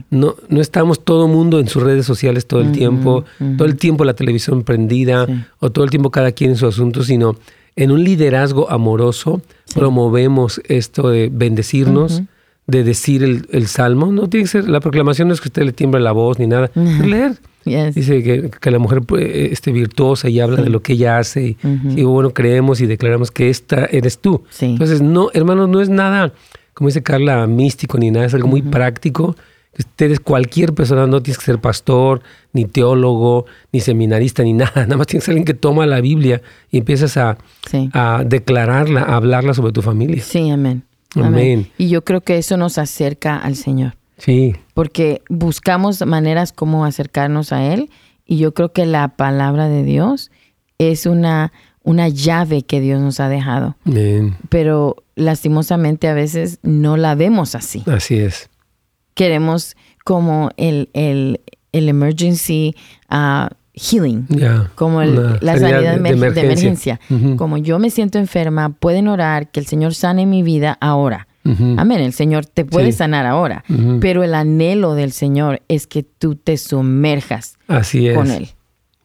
[0.10, 3.26] No, no estamos todo mundo en sus redes sociales todo el tiempo,
[3.58, 5.28] todo el tiempo la televisión prendida
[5.60, 7.36] o todo el tiempo cada quien en su asunto, sino
[7.76, 9.42] en un liderazgo amoroso
[9.74, 12.22] promovemos esto de bendecirnos
[12.68, 14.12] de decir el, salmo.
[14.12, 16.48] No tiene que ser, la proclamación no es que usted le tiemble la voz ni
[16.48, 17.34] nada, es leer.
[17.66, 21.58] Dice que, la mujer pues, esté virtuosa y habla de lo que ella hace.
[21.96, 24.44] Y, bueno, creemos y declaramos que esta eres tú.
[24.60, 26.34] Entonces, no, hermanos, no es nada,
[26.74, 29.36] como dice Carla, místico ni nada, es algo muy práctico.
[29.78, 32.22] Ustedes, cualquier persona, no tienes que ser pastor,
[32.52, 34.72] ni teólogo, ni seminarista, ni nada.
[34.84, 37.38] Nada más tienes que ser alguien que toma la Biblia y empiezas a,
[37.94, 40.22] a declararla, a hablarla sobre tu familia.
[40.22, 40.84] Sí, amén.
[41.16, 41.70] Amén.
[41.78, 43.96] Y yo creo que eso nos acerca al Señor.
[44.18, 44.56] Sí.
[44.74, 47.90] Porque buscamos maneras como acercarnos a Él
[48.26, 50.32] y yo creo que la palabra de Dios
[50.78, 51.52] es una,
[51.84, 53.76] una llave que Dios nos ha dejado.
[53.86, 54.36] Amén.
[54.50, 57.84] Pero lastimosamente a veces no la vemos así.
[57.88, 58.50] Así es.
[59.14, 62.76] Queremos como el, el, el emergency
[63.12, 64.28] uh, healing,
[64.76, 67.00] como la sanidad de, emergencia.
[67.38, 71.28] Como yo me siento enferma, pueden orar que el Señor sane mi vida ahora.
[71.46, 73.64] Amén, el Señor te puede sanar ahora,
[74.00, 78.50] pero el anhelo del Señor es que tú te sumerjas Así con Él.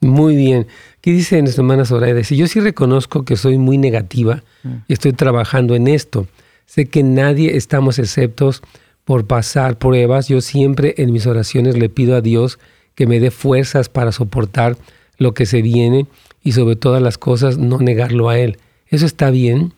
[0.01, 0.67] Muy bien.
[1.01, 2.23] ¿Qué dice nuestra hermana Zoraida?
[2.23, 4.69] Si yo sí reconozco que soy muy negativa mm.
[4.87, 6.29] y estoy trabajando en esto,
[6.67, 8.63] sé que nadie estamos exceptos
[9.05, 10.29] por pasar pruebas.
[10.29, 12.59] Yo siempre en mis oraciones le pido a Dios
[12.99, 14.77] que me dé fuerzas para soportar
[15.19, 16.09] lo que se viene
[16.43, 18.59] y sobre todas las cosas no negarlo a Él.
[18.89, 19.73] ¿Eso está bien?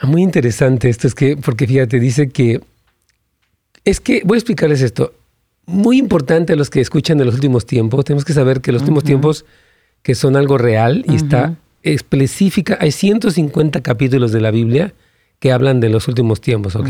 [0.00, 2.60] Ah, muy interesante esto, es que, porque fíjate, dice que,
[3.84, 5.14] es que, voy a explicarles esto,
[5.64, 8.82] muy importante a los que escuchan de los últimos tiempos, tenemos que saber que los
[8.82, 9.44] últimos tiempos
[10.02, 14.92] que son algo real y está específica, hay 150 capítulos de la Biblia
[15.38, 16.88] que hablan de los últimos tiempos, ¿ok?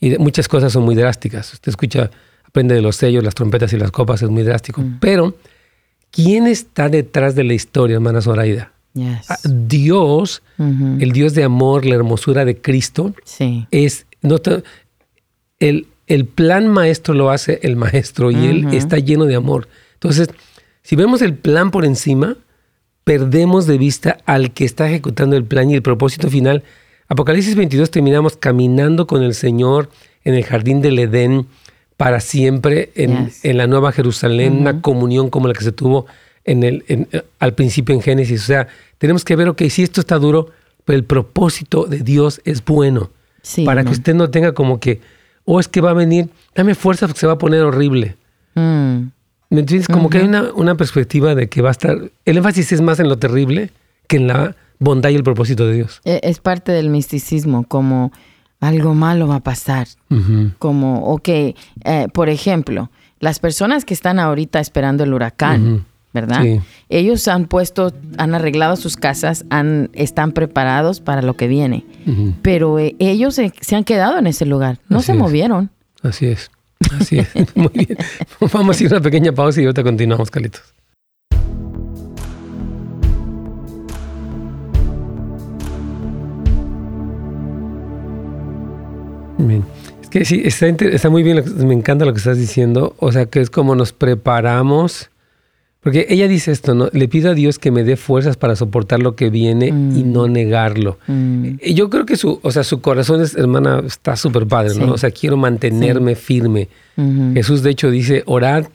[0.00, 1.52] Y muchas cosas son muy drásticas.
[1.52, 2.10] Usted escucha,
[2.52, 4.84] aprende de los sellos, las trompetas y las copas, es muy drástico.
[5.00, 5.34] Pero,
[6.10, 8.72] ¿quién está detrás de la historia, hermana Zoraida?
[9.30, 13.14] Ah, Dios, el Dios de amor, la hermosura de Cristo,
[13.70, 14.36] es no
[15.60, 19.68] el, el plan maestro lo hace el maestro y él está lleno de amor.
[19.94, 20.28] Entonces,
[20.82, 22.36] si vemos el plan por encima,
[23.04, 26.64] perdemos de vista al que está ejecutando el plan y el propósito final.
[27.08, 29.88] Apocalipsis 22 terminamos caminando con el Señor
[30.24, 31.46] en el jardín del Edén
[32.02, 36.06] para siempre, en, la Nueva Jerusalén, una comunión como la que se tuvo
[36.44, 38.42] en el, eh, al principio en Génesis.
[38.42, 38.66] O sea,
[38.98, 40.48] tenemos que ver, ok, si esto está duro,
[40.84, 43.12] pero el propósito de Dios es bueno.
[43.64, 45.00] para que usted no tenga como que,
[45.44, 48.16] o oh, es que va a venir, dame fuerza porque se va a poner horrible.
[48.56, 49.02] Mm.
[49.50, 49.86] ¿Me entiendes?
[49.86, 52.98] Como que hay una, una, perspectiva de que va a estar, el énfasis es más
[52.98, 53.70] en lo terrible
[54.08, 56.00] que en la bondad y el propósito de Dios.
[56.04, 58.10] E, es parte del misticismo, como
[58.62, 59.88] algo malo va a pasar.
[60.58, 61.54] Como, ok, eh,
[62.12, 66.44] por ejemplo, las personas que están ahorita esperando el huracán, ¿verdad?
[66.88, 71.84] Ellos han puesto, han arreglado sus casas, han, están preparados para lo que viene.
[72.42, 75.70] Pero eh, ellos se, han quedado en ese lugar, no se movieron.
[76.02, 76.50] Así es.
[76.98, 77.28] Así es.
[77.56, 77.96] Muy bien.
[78.52, 80.62] Vamos a ir a una pequeña pausa y ahorita continuamos, Calitos.
[89.46, 89.64] Bien.
[90.00, 92.94] Es que sí, está, está muy bien, me encanta lo que estás diciendo.
[92.98, 95.10] O sea, que es como nos preparamos
[95.82, 96.88] porque ella dice esto, ¿no?
[96.92, 100.12] Le pido a Dios que me dé fuerzas para soportar lo que viene y mm.
[100.12, 100.98] no negarlo.
[101.08, 101.56] Mm.
[101.74, 104.92] Yo creo que su, o sea, su corazón es, hermana, está súper padre, ¿no?
[104.92, 106.68] O sea, quiero mantenerme firme.
[107.34, 108.66] Jesús, de hecho, dice, orad,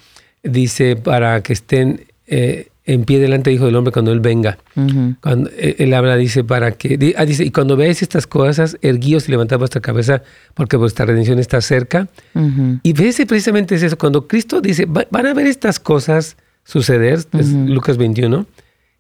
[0.44, 4.58] dice, para que estén eh, en pie delante del Hijo del Hombre cuando Él venga.
[5.22, 9.28] Cuando eh, Él habla, dice, para que, ah, dice, y cuando veáis estas cosas, erguíos
[9.28, 10.24] y levantad vuestra cabeza,
[10.54, 12.08] porque vuestra redención está cerca.
[12.82, 17.52] Y ves precisamente es eso, cuando Cristo dice, van a ver estas cosas suceder, es
[17.52, 18.46] Lucas 21,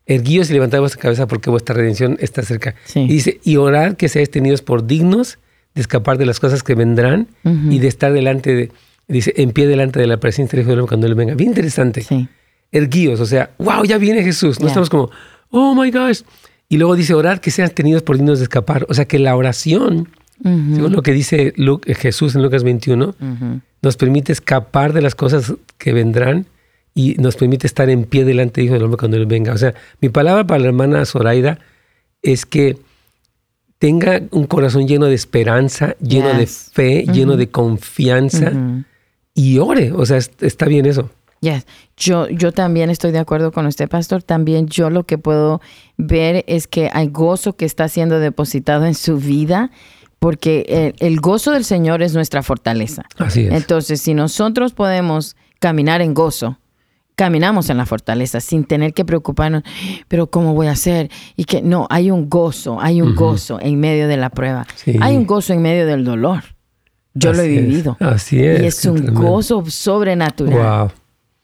[0.05, 2.75] erguíos y levantad vuestra cabeza porque vuestra redención está cerca.
[2.93, 5.39] Y dice, y orar que seáis tenidos por dignos
[5.75, 8.71] de escapar de las cosas que vendrán y de estar delante de,
[9.07, 11.35] dice, en pie delante de la presencia del Hijo del Hombre cuando Él venga.
[11.35, 12.05] Bien interesante.
[12.71, 14.59] Erguíos, o sea, wow, ya viene Jesús.
[14.59, 15.09] No estamos como,
[15.49, 16.21] oh my gosh.
[16.69, 18.85] Y luego dice, orar que sean tenidos por dignos de escapar.
[18.89, 20.09] O sea, que la oración,
[20.43, 21.53] según lo que dice
[21.95, 23.15] Jesús en Lucas 21,
[23.81, 26.45] nos permite escapar de las cosas que vendrán
[26.93, 29.53] y nos permite estar en pie delante del Hijo del Hombre cuando Él venga.
[29.53, 31.59] O sea, mi palabra para la hermana Zoraida
[32.21, 32.77] es que
[33.79, 38.51] tenga un corazón lleno de esperanza, lleno de fe, lleno de confianza
[39.33, 39.93] y ore.
[39.93, 41.09] O sea, está bien eso.
[41.41, 41.65] Yes.
[41.95, 44.23] Yo, yo también estoy de acuerdo con usted, pastor.
[44.23, 45.61] También yo lo que puedo
[45.97, 49.71] ver es que hay gozo que está siendo depositado en su vida
[50.19, 53.03] porque el, el gozo del Señor es nuestra fortaleza.
[53.17, 53.53] Así es.
[53.53, 56.57] Entonces, si nosotros podemos caminar en gozo,
[57.17, 59.63] caminamos en la fortaleza sin tener que preocuparnos,
[60.07, 61.09] pero ¿cómo voy a hacer?
[61.35, 64.65] Y que no, hay un gozo, hay un gozo en medio de la prueba.
[65.01, 66.43] Hay un gozo en medio del dolor.
[67.15, 67.97] Yo lo he vivido.
[67.99, 68.61] Así es.
[68.61, 70.81] Y es un gozo sobrenatural.
[70.81, 70.91] Wow.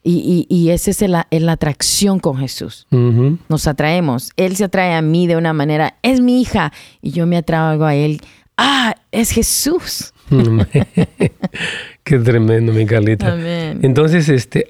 [0.06, 2.88] Y, y, esa es la, es la atracción con Jesús.
[2.92, 4.32] Nos atraemos.
[4.36, 6.74] Él se atrae a mí de una manera, es mi hija.
[7.02, 8.20] Y yo me atraigo a Él.
[8.58, 10.14] Ah, es Jesús.
[12.04, 13.32] Qué tremendo, mi Carlita.
[13.32, 13.80] Amén.
[13.82, 14.66] Entonces, este,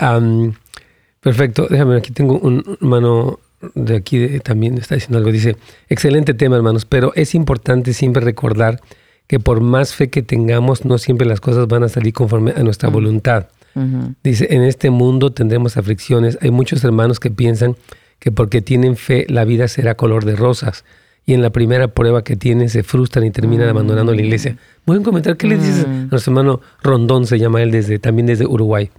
[1.20, 3.40] Perfecto, déjame, aquí tengo un hermano
[3.76, 5.56] de aquí también está diciendo algo, dice,
[5.88, 8.82] excelente tema hermanos, pero es importante siempre recordar
[9.28, 12.64] que por más fe que tengamos, no siempre las cosas van a salir conforme a
[12.64, 13.48] nuestra voluntad.
[14.24, 16.38] Dice, en este mundo tendremos aflicciones.
[16.42, 17.76] Hay muchos hermanos que piensan
[18.20, 20.86] que porque tienen fe la vida será color de rosas.
[21.26, 24.58] y en la primera prueba que tienen se frustran y terminan abandonando la iglesia.
[24.86, 28.26] Voy a comentar qué le dices a nuestro hermano Rondón, se llama él desde también
[28.26, 28.90] desde Uruguay.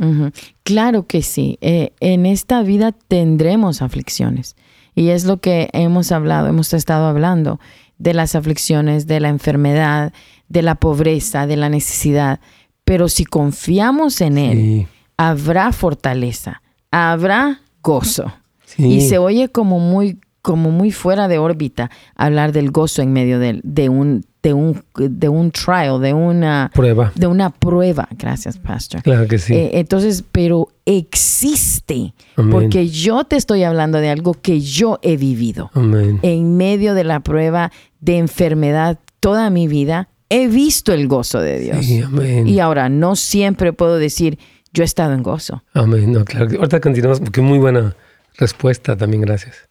[0.62, 1.58] Claro que sí.
[1.60, 4.56] Eh, en esta vida tendremos aflicciones
[4.94, 7.60] y es lo que hemos hablado, hemos estado hablando
[7.98, 10.12] de las aflicciones, de la enfermedad,
[10.48, 12.40] de la pobreza, de la necesidad.
[12.84, 18.32] Pero si confiamos en Él, habrá fortaleza, habrá gozo.
[18.76, 23.38] Y se oye como muy, como muy fuera de órbita hablar del gozo en medio
[23.38, 27.12] de, de un de un, de un trial, de una prueba.
[27.14, 28.06] De una prueba.
[28.10, 29.02] Gracias, Pastor.
[29.02, 29.54] Claro que sí.
[29.54, 32.12] Eh, entonces, pero existe.
[32.50, 35.70] Porque yo te estoy hablando de algo que yo he vivido.
[35.72, 36.18] Amén.
[36.20, 41.60] En medio de la prueba de enfermedad toda mi vida, he visto el gozo de
[41.60, 41.86] Dios.
[41.86, 42.48] Sí, amén.
[42.48, 44.38] Y ahora no siempre puedo decir,
[44.72, 45.62] yo he estado en gozo.
[45.72, 46.12] Amén.
[46.12, 46.50] No, claro.
[46.56, 47.94] Ahorita continuamos porque muy buena
[48.36, 49.22] respuesta también.
[49.22, 49.68] Gracias.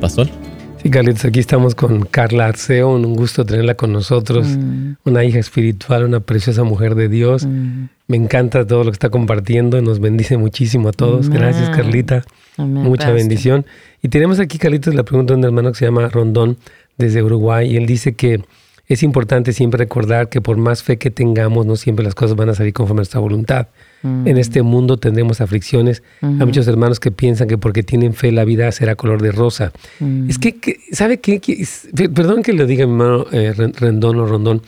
[0.00, 0.49] Pastor.
[0.82, 4.92] Sí, Carlitos, aquí estamos con Carla Arceo, un gusto tenerla con nosotros, Mm.
[5.04, 7.44] una hija espiritual, una preciosa mujer de Dios.
[7.44, 7.88] Mm.
[8.08, 11.28] Me encanta todo lo que está compartiendo, nos bendice muchísimo a todos.
[11.28, 11.68] Gracias.
[11.70, 12.24] Carlita.
[12.56, 13.14] Amén, Mucha Pastor.
[13.16, 13.66] bendición.
[14.02, 16.56] Y tenemos aquí, Carlitos, la pregunta de un hermano que se llama Rondón,
[16.96, 18.42] desde Uruguay, y él dice que
[18.86, 22.48] es importante siempre recordar que por más fe que tengamos, no siempre las cosas van
[22.48, 23.68] a salir conforme a nuestra voluntad.
[24.02, 24.26] Mm.
[24.26, 26.02] En este mundo tendremos aflicciones.
[26.22, 29.72] Hay muchos hermanos que piensan que porque tienen fe la vida será color de rosa.
[29.98, 30.30] Mm.
[30.30, 31.40] Es que, que- ¿sabe qué?
[31.40, 31.64] Que
[32.08, 34.62] perdón que lo diga mi hermano eh, Ren- Rendón o Rondón.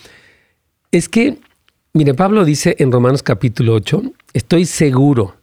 [0.91, 1.39] Es que,
[1.95, 4.03] mire, Pablo dice en Romanos capítulo 8,
[4.35, 5.37] estoy seguro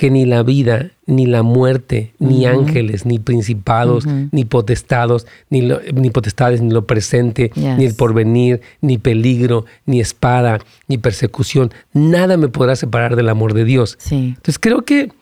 [0.00, 5.80] que ni la vida, ni la muerte, ni ángeles, ni principados, ni potestados, ni, lo-
[5.92, 7.76] ni potestades, ni lo presente, Yes.
[7.76, 10.58] ni el porvenir, ni peligro, ni espada,
[10.88, 13.96] ni persecución, nada me podrá separar del amor de Dios.
[14.00, 14.28] Sí.
[14.38, 15.12] Entonces creo que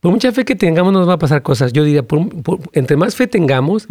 [0.00, 1.72] por mucha fe que tengamos nos va a pasar cosas.
[1.72, 3.86] Yo diría, por- por- entre más fe tengamos,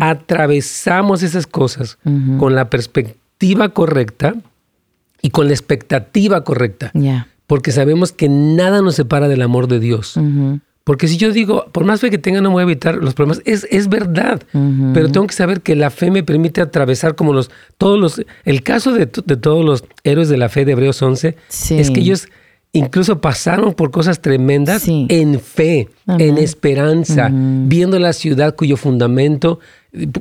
[0.00, 1.98] atravesamos esas cosas
[2.38, 4.34] con la perspectiva correcta
[5.22, 6.90] y con la expectativa correcta.
[6.92, 7.28] Ya.
[7.48, 10.14] Porque sabemos que nada nos separa del amor de Dios.
[10.84, 13.12] Porque si yo digo, por más fe que tenga, no me voy a evitar los
[13.14, 14.40] problemas, es, es verdad.
[14.94, 18.62] Pero tengo que saber que la fe me permite atravesar como los, todos los, el
[18.62, 21.78] caso de, de todos los héroes de la fe de Hebreos 11, Sí.
[21.78, 22.28] es que ellos
[22.72, 25.06] incluso pasaron por cosas tremendas Sí.
[25.10, 26.28] en fe, Amén.
[26.36, 29.58] en esperanza, viendo la ciudad cuyo fundamento,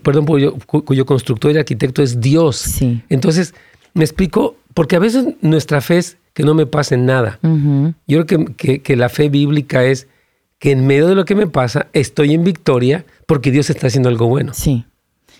[0.01, 2.55] perdón, cuyo, cu- cuyo constructor y arquitecto es Dios.
[2.57, 3.01] Sí.
[3.09, 3.53] Entonces,
[3.97, 7.39] me explico, porque a veces nuestra fe es que no me pase nada.
[8.07, 10.07] Yo creo que, que- que la fe bíblica es
[10.59, 14.09] que en medio de lo que me pasa estoy en victoria porque Dios está haciendo
[14.09, 14.53] algo bueno.
[14.53, 14.85] Sí.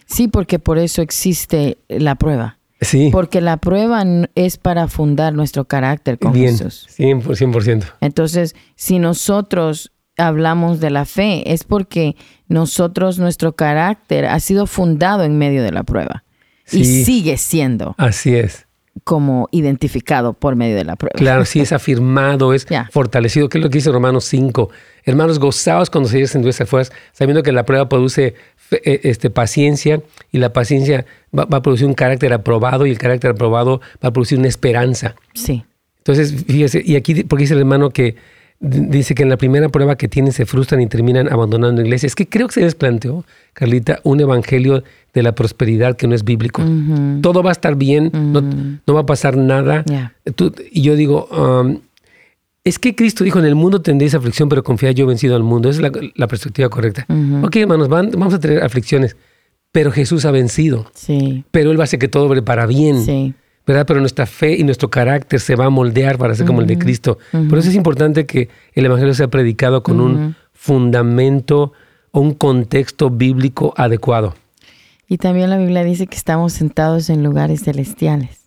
[0.06, 2.58] Sí, porque por eso existe la prueba.
[2.80, 4.04] Sí, Porque la prueba
[4.36, 6.88] es para fundar nuestro carácter con bien, Jesús.
[6.96, 7.24] 100%.
[7.36, 7.84] 100%.
[8.02, 12.16] Entonces, si nosotros hablamos de la fe, es porque
[12.48, 16.24] nosotros, nuestro carácter ha sido fundado en medio de la prueba.
[16.72, 18.66] Y sigue siendo Así es.
[19.04, 21.18] como identificado por medio de la prueba.
[21.18, 24.70] Claro, sí es afirmado, es fortalecido, que es lo que dice Romanos 5.
[25.06, 28.36] Hermanos, gozaos cuando se en vuestras fuerzas, sabiendo que la prueba produce
[28.72, 30.02] eh, este, paciencia
[30.32, 31.06] y la paciencia
[31.38, 34.50] va, va a producir un carácter aprobado y el carácter aprobado va a producir una
[34.50, 35.16] esperanza.
[35.34, 35.64] Sí.
[36.00, 38.16] Entonces, fíjese, y aquí, porque dice el hermano que
[38.60, 42.08] dice que en la primera prueba que tienen se frustran y terminan abandonando la iglesia.
[42.08, 46.16] Es que creo que se les planteó, Carlita, un evangelio de la prosperidad que no
[46.16, 46.64] es bíblico.
[47.22, 49.84] Todo va a estar bien, no, no va a pasar nada.
[50.36, 51.80] Tú- y yo digo, um,
[52.64, 55.44] es que Cristo dijo, en el mundo tendréis aflicción, pero confiad, yo he vencido al
[55.44, 55.70] mundo.
[55.70, 57.06] Esa es la, la perspectiva correcta.
[57.44, 59.16] Ok, hermanos, van- vamos a tener aflicciones,
[59.72, 60.88] pero Jesús ha vencido.
[60.94, 61.46] Sí.
[61.52, 63.04] Pero Él va a hacer que todo para bien.
[63.06, 63.34] Sí.
[63.68, 63.86] ¿Verdad?
[63.86, 66.80] Pero nuestra fe y nuestro carácter se va a moldear para ser como el de
[66.80, 67.20] Cristo.
[67.50, 71.74] Por eso es importante que el Evangelio sea predicado con un fundamento
[72.12, 74.34] o un contexto bíblico adecuado.
[75.10, 78.40] Y también la Biblia dice que estamos sentados en lugares celestiales.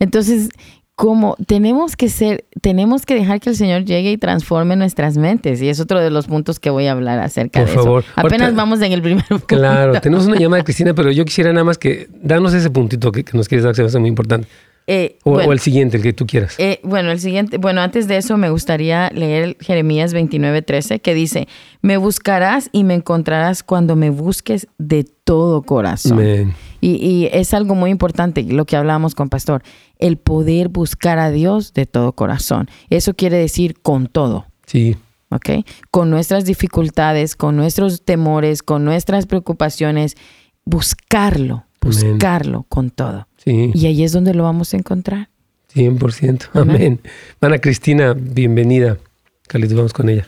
[0.00, 0.50] Entonces,
[0.98, 5.62] como tenemos que ser, tenemos que dejar que el Señor llegue y transforme nuestras mentes.
[5.62, 8.02] Y es otro de los puntos que voy a hablar acerca Por de favor.
[8.02, 8.12] eso.
[8.16, 9.46] Apenas Ahorita- vamos en el primer punto.
[9.46, 13.12] Claro, tenemos una llamada de Cristina, pero yo quisiera nada más que danos ese puntito
[13.12, 14.48] que, que nos quieres dar, que es muy importante.
[14.88, 16.56] Eh, O, bueno, o el siguiente, el que tú quieras.
[16.58, 21.14] eh, bueno, el siguiente, bueno, antes de eso me gustaría leer Jeremías 29, 13, que
[21.14, 21.46] dice,
[21.80, 26.14] me buscarás y me encontrarás cuando me busques de todo corazón.
[26.14, 26.54] Amén.
[26.80, 29.62] Y, y es algo muy importante lo que hablábamos con Pastor,
[29.98, 32.68] el poder buscar a Dios de todo corazón.
[32.90, 34.46] Eso quiere decir con todo.
[34.66, 34.96] Sí,
[35.30, 35.64] ¿ok?
[35.90, 40.16] Con nuestras dificultades, con nuestros temores, con nuestras preocupaciones,
[40.64, 42.12] buscarlo, Amén.
[42.12, 43.26] buscarlo con todo.
[43.36, 45.30] sí, Y ahí es donde lo vamos a encontrar.
[45.74, 46.48] 100%.
[46.54, 47.00] Amén.
[47.40, 48.98] Ana Cristina, bienvenida.
[49.46, 50.26] Carlitos, vamos con ella.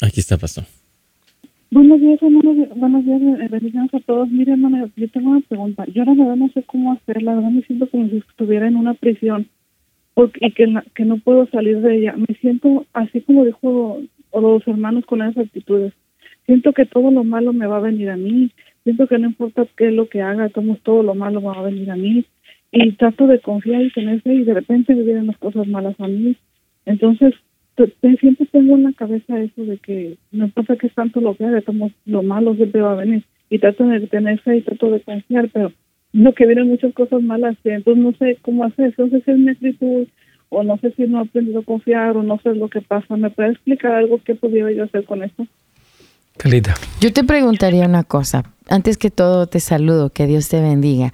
[0.00, 0.64] Aquí está, pastor.
[1.70, 2.68] Buenos días, hermanos.
[2.76, 4.30] Buenos días, eh, bendiciones a todos.
[4.30, 5.84] Mire, hermano, yo tengo una pregunta.
[5.92, 7.22] Yo la verdad no sé cómo hacer.
[7.22, 9.48] La verdad me siento como si estuviera en una prisión
[10.14, 12.14] porque, y que, no puedo salir de ella.
[12.16, 14.00] Me siento así como dijo
[14.32, 15.92] los hermanos con esas actitudes.
[16.46, 18.50] Siento que todo lo malo me va a venir a mí.
[18.84, 21.90] Siento que no importa qué es lo que haga, todo lo malo va a venir
[21.90, 22.24] a mí.
[22.72, 26.00] Y trato de confiar y tener fe y de repente me vienen las cosas malas
[26.00, 26.34] a mí.
[26.86, 27.34] Entonces,
[28.20, 31.62] siempre tengo en la cabeza eso de que no importa qué tanto lo que haga,
[32.06, 33.24] lo malo siempre va a venir.
[33.50, 35.72] Y trato de tener fe y trato de confiar, pero
[36.12, 39.38] no que vienen muchas cosas malas, entonces no sé cómo hacer, no sé si es
[39.38, 40.06] mi actitud
[40.50, 43.16] o no sé si no he aprendido a confiar o no sé lo que pasa.
[43.16, 45.46] ¿Me puede explicar algo que pudiera yo hacer con esto?
[46.36, 46.74] Calita.
[47.00, 48.44] Yo te preguntaría una cosa.
[48.68, 51.12] Antes que todo, te saludo, que Dios te bendiga.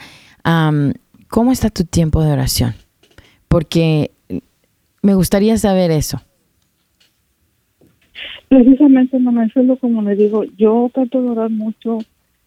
[1.29, 2.75] ¿Cómo está tu tiempo de oración?
[3.49, 4.11] Porque
[5.03, 6.21] me gustaría saber eso.
[8.49, 10.45] Precisamente, mamá, eso es lo como le digo.
[10.57, 11.99] Yo trato de orar mucho,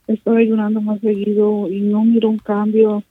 [0.08, 3.04] estoy ayunando más seguido y no miro un cambio.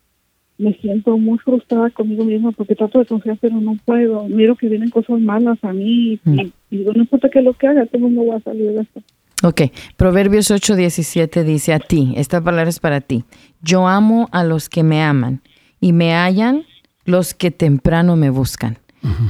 [0.58, 4.26] Me siento muy frustrada conmigo misma porque trato de confiar, pero no puedo.
[4.28, 6.52] Miro que vienen cosas malas a mí y, mm.
[6.70, 9.02] digo, no importa qué lo que haga, todo no va a salir de esto.
[9.42, 9.62] Ok,
[9.98, 13.24] Proverbios 8:17 dice a ti, esta palabra es para ti.
[13.60, 15.42] Yo amo a los que me aman
[15.78, 16.64] y me hallan
[17.04, 18.78] los que temprano me buscan.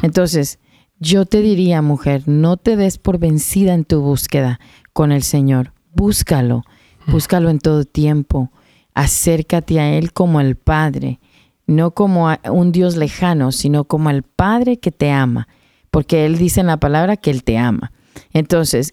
[0.03, 0.59] Entonces,
[0.99, 4.61] yo te diría, mujer, no te des por vencida en tu búsqueda
[4.93, 5.73] con el Señor.
[5.95, 6.65] Búscalo,
[7.07, 8.51] búscalo en todo tiempo.
[8.95, 11.21] Acércate a Él como el Padre,
[11.67, 15.49] no como a un Dios lejano, sino como el Padre que te ama,
[15.91, 17.93] porque Él dice en la palabra que Él te ama.
[18.33, 18.93] Entonces,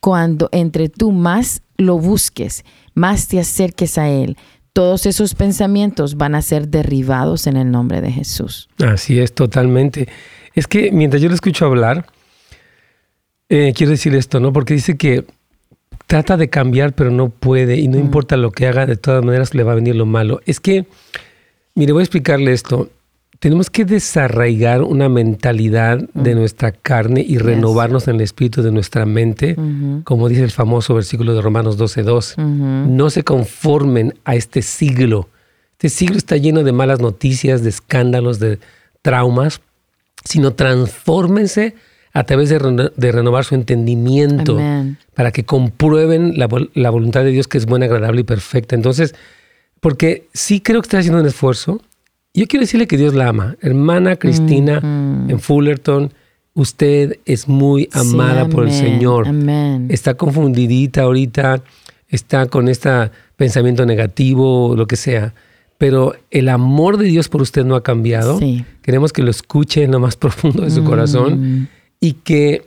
[0.00, 2.64] cuando entre tú más lo busques,
[2.94, 4.36] más te acerques a Él,
[4.72, 8.68] todos esos pensamientos van a ser derribados en el nombre de Jesús.
[8.78, 10.08] Así es, totalmente.
[10.54, 12.06] Es que mientras yo lo escucho hablar,
[13.48, 14.52] eh, quiero decir esto, ¿no?
[14.52, 15.24] Porque dice que
[16.06, 18.00] trata de cambiar, pero no puede, y no mm.
[18.00, 20.40] importa lo que haga, de todas maneras le va a venir lo malo.
[20.46, 20.86] Es que,
[21.74, 22.90] mire, voy a explicarle esto
[23.42, 29.04] tenemos que desarraigar una mentalidad de nuestra carne y renovarnos en el espíritu de nuestra
[29.04, 29.56] mente,
[30.04, 32.36] como dice el famoso versículo de Romanos 12.2.
[32.36, 35.28] No se conformen a este siglo.
[35.72, 38.60] Este siglo está lleno de malas noticias, de escándalos, de
[39.02, 39.60] traumas,
[40.24, 41.74] sino transfórmense
[42.12, 42.58] a través de,
[43.12, 44.58] renovar su entendimiento
[45.14, 48.74] para que comprueben la, la, voluntad de Dios que es buena, agradable y perfecta.
[48.74, 49.14] Entonces,
[49.80, 51.80] porque sí creo que está haciendo un esfuerzo,
[52.34, 53.56] yo quiero decirle que Dios la ama.
[53.60, 56.12] Hermana Cristina en Fullerton,
[56.54, 59.26] usted es muy amada por el Señor.
[59.88, 61.62] Está confundidita ahorita,
[62.08, 65.34] está con este pensamiento negativo, lo que sea.
[65.82, 68.38] Pero el amor de Dios por usted no ha cambiado.
[68.82, 71.68] Queremos que lo escuche en lo más profundo de su corazón mm.
[71.98, 72.64] y que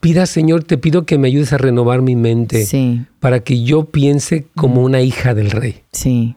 [0.00, 4.48] pida, Señor, te pido que me ayudes a renovar mi mente para que yo piense
[4.54, 4.84] como mm.
[4.84, 5.80] una hija del rey.
[5.92, 6.36] Sí.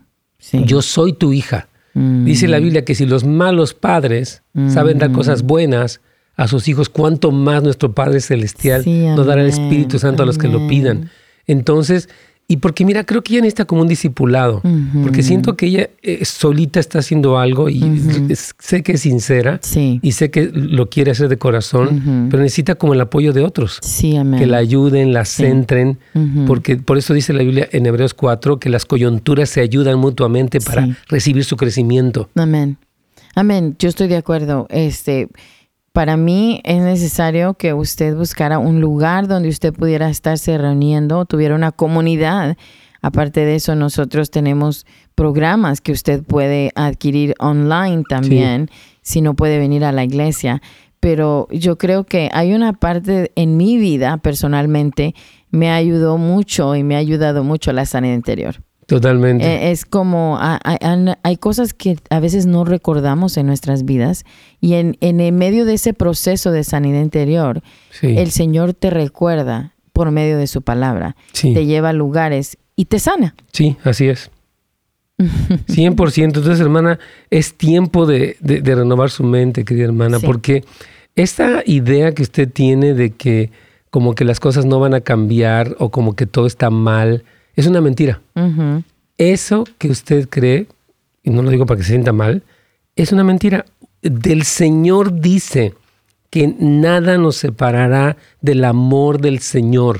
[0.53, 1.67] Yo soy tu hija.
[1.93, 2.63] Dice la mm.
[2.63, 5.47] Biblia que si los malos padres saben dar cosas mm.
[5.47, 5.99] buenas
[6.37, 10.37] a sus hijos, cuánto más nuestro Padre Celestial nos dará el Espíritu Santo a los
[10.37, 11.09] que lo pidan.
[11.45, 12.07] Entonces,
[12.51, 14.63] y porque mira, creo que ella necesita como un discipulado,
[15.03, 17.79] porque siento que ella eh, solita está haciendo algo y
[18.33, 22.95] sé que es sincera y sé que lo quiere hacer de corazón, pero necesita como
[22.95, 25.99] el apoyo de otros, que la ayuden, la centren,
[26.47, 30.59] porque por eso dice la Biblia en Hebreos 4 que las coyunturas se ayudan mutuamente
[30.59, 32.29] para recibir su crecimiento.
[32.33, 32.77] Amén.
[33.35, 33.75] Amén.
[33.77, 34.65] Yo estoy de acuerdo.
[34.71, 35.29] Este,
[35.93, 41.55] para mí es necesario que usted buscara un lugar donde usted pudiera estarse reuniendo, tuviera
[41.55, 42.57] una comunidad.
[43.01, 44.85] Aparte de eso, nosotros tenemos
[45.15, 48.69] programas que usted puede adquirir online también,
[49.01, 50.61] si no puede venir a la iglesia.
[50.99, 55.15] Pero yo creo que hay una parte en mi vida personalmente,
[55.49, 58.61] me ayudó mucho y me ha ayudado mucho la sanidad interior.
[58.89, 59.45] Totalmente.
[59.45, 64.25] Eh, es como hay, cosas que a veces no recordamos en nuestras vidas
[64.59, 67.61] y en, en el medio de ese proceso de sanidad interior,
[68.01, 72.97] el Señor te recuerda por medio de su palabra, te lleva a lugares y te
[72.97, 73.35] sana.
[73.51, 74.31] Sí, así es.
[75.19, 76.23] 100%.
[76.23, 76.97] Entonces, hermana,
[77.29, 80.63] es tiempo de, de, renovar su mente, querida hermana, porque
[81.15, 83.51] esta idea que usted tiene de que
[83.91, 87.23] como que las cosas no van a cambiar o como que todo está mal,
[87.59, 88.21] es una mentira.
[89.17, 90.67] Eso que usted cree,
[91.23, 92.43] y no lo digo para que se sienta mal,
[92.95, 93.65] es una mentira.
[94.01, 95.73] Del Señor dice
[96.29, 99.97] que nada nos separará del amor del Señor.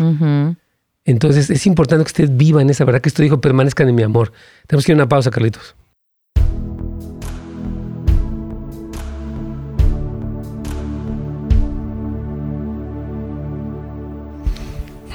[1.03, 4.03] Entonces es importante que usted viva en esa verdad que usted dijo, permanezcan en mi
[4.03, 4.32] amor.
[4.68, 5.76] Tenemos que ir a una pausa, Carlitos.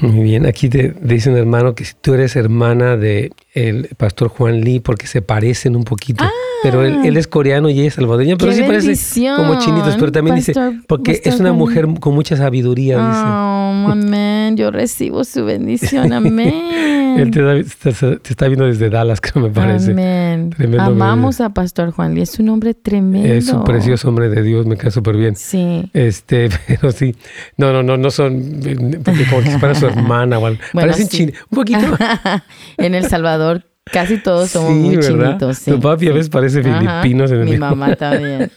[0.09, 4.29] Muy bien, aquí te dice un hermano que si tú eres hermana de el pastor
[4.29, 6.25] Juan Lee porque se parecen un poquito.
[6.63, 8.97] pero él, él, es coreano y ella es salvadoreña, pero sí parece
[9.37, 10.53] como chinitos, pero también dice,
[10.87, 13.23] porque es una mujer con mucha sabiduría, dice.
[13.23, 16.53] Oh, amén, yo recibo su bendición, amén.
[17.17, 19.93] Él te, está viendo desde Dallas, creo me parece.
[19.93, 20.51] Amén.
[20.79, 23.33] Amamos a Pastor Juan Lee, es un hombre tremendo.
[23.33, 25.37] Es un precioso hombre de Dios, me cae súper bien.
[25.37, 25.91] Sí.
[25.93, 27.15] Este, pero sí,
[27.57, 28.61] no, no, no, no son,
[29.05, 30.61] porque como que para su hermana o algo.
[30.73, 31.33] Bueno, Parecen sí.
[31.51, 31.87] un poquito.
[32.77, 35.59] en El Salvador Casi todos somos muy chinitos.
[35.59, 38.51] Sí, tu papi a veces parece filipinos en el Mi mamá también.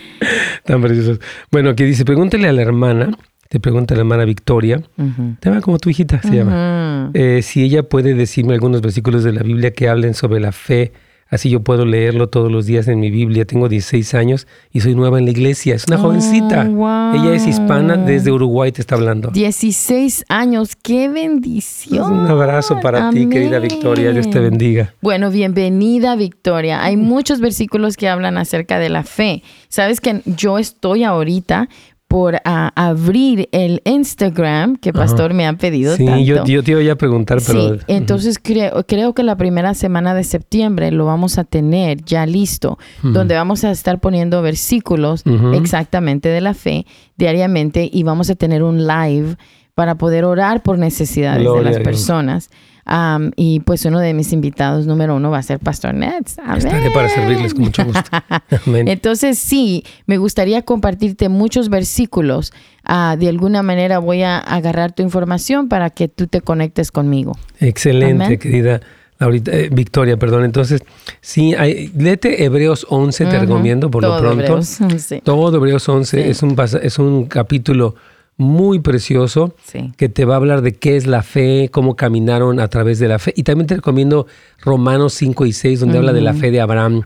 [0.64, 1.18] Tan preciosos.
[1.50, 3.10] Bueno, aquí dice, pregúntale a la hermana
[3.48, 4.82] te pregunta la hermana Victoria,
[5.40, 9.32] te va como tu hijita se llama, eh, si ella puede decirme algunos versículos de
[9.32, 10.92] la Biblia que hablen sobre la fe,
[11.30, 13.44] así yo puedo leerlo todos los días en mi Biblia.
[13.44, 16.62] Tengo 16 años y soy nueva en la iglesia, es una oh, jovencita.
[17.14, 19.30] Ella es hispana, desde Uruguay te está hablando.
[19.30, 22.12] 16 años, qué bendición.
[22.12, 24.94] Un abrazo para ti, querida Victoria, Dios te bendiga.
[25.00, 26.84] Bueno, bienvenida Victoria.
[26.84, 29.42] Hay muchos versículos que hablan acerca de la fe.
[29.68, 31.68] Sabes que yo estoy ahorita
[32.08, 35.94] por abrir el Instagram que Pastor me ha pedido.
[35.94, 37.74] Sí, Yo, yo, te iba a preguntar, pero...
[37.74, 42.24] Sí, entonces creo, creo que la primera semana de septiembre lo vamos a tener ya
[42.24, 45.22] listo, donde vamos a estar poniendo versículos
[45.54, 46.86] exactamente de la fe
[47.16, 49.36] diariamente y vamos a tener un live
[49.74, 52.48] para poder orar por necesidades de las personas
[53.36, 56.36] y pues uno de mis invitados número uno va a ser Pastor Nets.
[56.56, 58.10] Estaré para servirles con mucho gusto.
[58.66, 62.52] Entonces sí, me gustaría compartirte muchos versículos.
[62.84, 67.36] Ah, de alguna manera voy a agarrar tu información para que tú te conectes conmigo.
[67.60, 68.80] Excelente, querida.
[69.20, 70.44] Ahorita, eh, Victoria, perdón.
[70.44, 70.80] Entonces,
[71.20, 74.44] sí, hay, léete Hebreos 11, te recomiendo por lo pronto.
[74.44, 75.22] Hebreos 11.
[75.24, 77.96] Todo Hebreos 11 es, un, es un capítulo
[78.38, 79.52] muy precioso
[79.96, 83.08] que te va a hablar de qué es la fe, cómo caminaron a través de
[83.08, 83.34] la fe.
[83.36, 84.28] Y también te recomiendo
[84.62, 87.02] Romanos 5 y 6, donde habla de la fe de Abraham,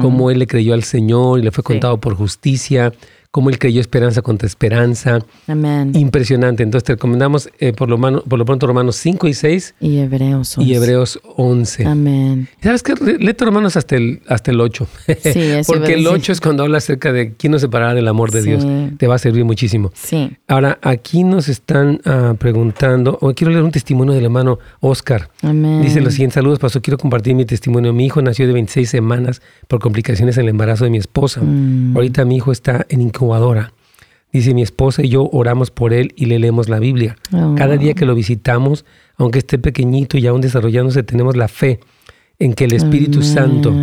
[0.00, 2.92] cómo él le creyó al Señor y le fue contado por justicia
[3.30, 5.20] cómo él creyó esperanza contra esperanza.
[5.46, 5.92] Amén.
[5.94, 6.62] Impresionante.
[6.62, 9.74] Entonces te recomendamos eh, por, lo por lo pronto Romanos 5 y 6.
[9.80, 10.68] Y Hebreos 11.
[10.68, 11.86] Y Hebreos 11.
[11.86, 12.48] Amén.
[12.60, 12.94] ¿Sabes qué?
[13.18, 14.86] Léete Romanos hasta el, hasta el 8.
[15.22, 18.32] Sí, eso Porque el 8 es cuando habla acerca de quién nos separará del amor
[18.32, 18.66] de Dios.
[18.98, 19.92] Te va a servir muchísimo.
[19.94, 20.36] Sí.
[20.48, 25.30] Ahora, aquí nos están uh, preguntando, o quiero leer un testimonio del hermano Oscar.
[25.42, 25.82] Amén.
[25.82, 27.92] Dice los siguientes saludos, pasó, quiero compartir mi testimonio.
[27.92, 31.40] Mi hijo nació de 26 semanas por complicaciones en el embarazo de mi esposa.
[31.42, 31.96] Mm.
[31.96, 33.72] Ahorita mi hijo está en incubadora.
[34.32, 37.16] Dice mi esposa y yo oramos por él y le leemos la Biblia.
[37.32, 37.54] Oh.
[37.56, 38.84] Cada día que lo visitamos,
[39.16, 41.80] aunque esté pequeñito y aún desarrollándose, tenemos la fe
[42.38, 43.74] en que el Espíritu Santo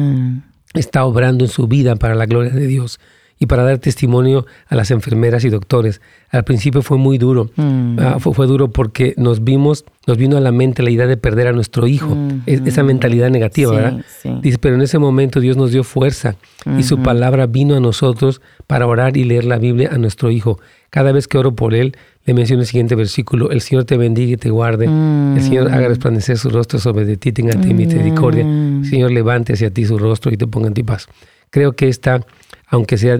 [0.74, 3.00] está obrando en su vida para la gloria de Dios
[3.40, 6.02] y para dar testimonio a las enfermeras y doctores.
[6.30, 8.00] Al principio fue muy duro, mm.
[8.00, 11.48] ah, fue, duro porque nos vimos, nos vino a la mente la idea de perder
[11.48, 12.86] a nuestro hijo, mm, esa mm.
[12.86, 14.06] mentalidad negativa, ¿verdad?
[14.42, 16.36] Dice, pero en ese momento Dios nos dio fuerza
[16.78, 20.60] y su palabra vino a nosotros para orar y leer la Biblia a nuestro hijo.
[20.90, 24.34] Cada vez que oro por él, le menciono el siguiente versículo, el Señor te bendiga
[24.34, 28.42] y te guarde, el Señor haga resplandecer su rostro sobre de ti, tenga ti misericordia,
[28.42, 31.08] el Señor levante hacia ti su rostro y te ponga en ti paz.
[31.50, 32.26] Creo que esta
[32.68, 33.20] aunque sea,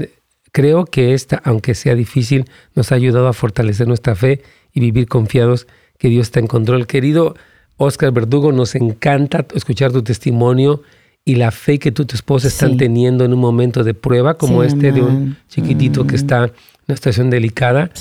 [0.52, 2.46] creo que esta, aunque sea difícil,
[2.76, 4.42] nos ha ayudado a fortalecer nuestra fe
[4.74, 5.68] y vivir confiados
[5.98, 6.86] que Dios está en control.
[6.88, 7.36] Querido
[7.78, 10.82] Oscar Verdugo, nos encanta escuchar tu testimonio
[11.26, 14.36] y la fe que tú y tu esposa están teniendo en un momento de prueba
[14.36, 16.52] como este de un chiquitito que está en
[16.88, 17.92] una situación delicada.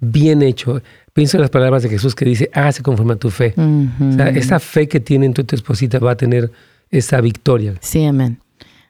[0.00, 0.80] Bien hecho.
[1.12, 3.54] Pienso en las palabras de Jesús que dice, hágase conforme a tu fe.
[3.56, 6.52] O sea, esa fe que tienen tú y tu esposita va a tener
[6.90, 7.74] esa victoria.
[7.80, 8.38] Sí, amén.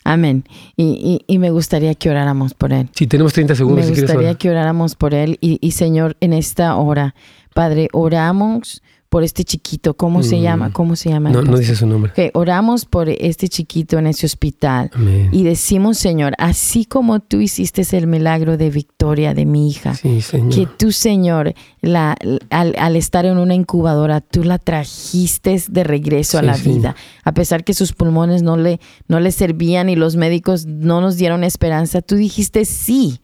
[0.06, 0.44] Amén.
[0.76, 2.88] Y, y, me gustaría que oráramos por él.
[2.92, 3.90] Sí, tenemos 30 segundos.
[3.90, 5.36] Me gustaría que oráramos por él.
[5.40, 7.16] Y, y Señor, en esta hora,
[7.54, 9.94] Padre, oramos por este chiquito.
[9.94, 10.68] ¿Cómo se llama?
[10.68, 10.72] Mm.
[10.72, 11.30] ¿Cómo se llama?
[11.30, 12.12] No, no dice su nombre.
[12.14, 14.90] Que oramos por este chiquito en ese hospital.
[15.32, 20.66] Y decimos, Señor, así como tú hiciste el milagro de victoria de mi hija, que
[20.78, 22.16] tú, Señor, la,
[22.50, 26.96] al, estar en una incubadora, tú la trajiste de regreso a la vida.
[27.24, 31.16] A pesar que sus pulmones no le, no le servían y los médicos no nos
[31.16, 33.20] dieron esperanza, tú dijiste sí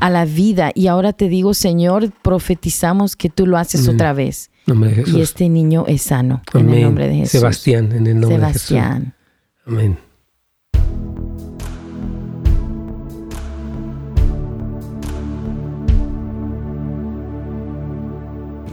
[0.00, 0.72] a la vida.
[0.74, 4.50] Y ahora te digo, Señor, profetizamos que tú lo haces otra vez.
[4.66, 7.40] Y este niño es sano en el nombre de Jesús.
[7.40, 8.62] Sebastián, en el nombre de Jesús.
[8.62, 9.14] Sebastián.
[9.66, 9.98] Amén.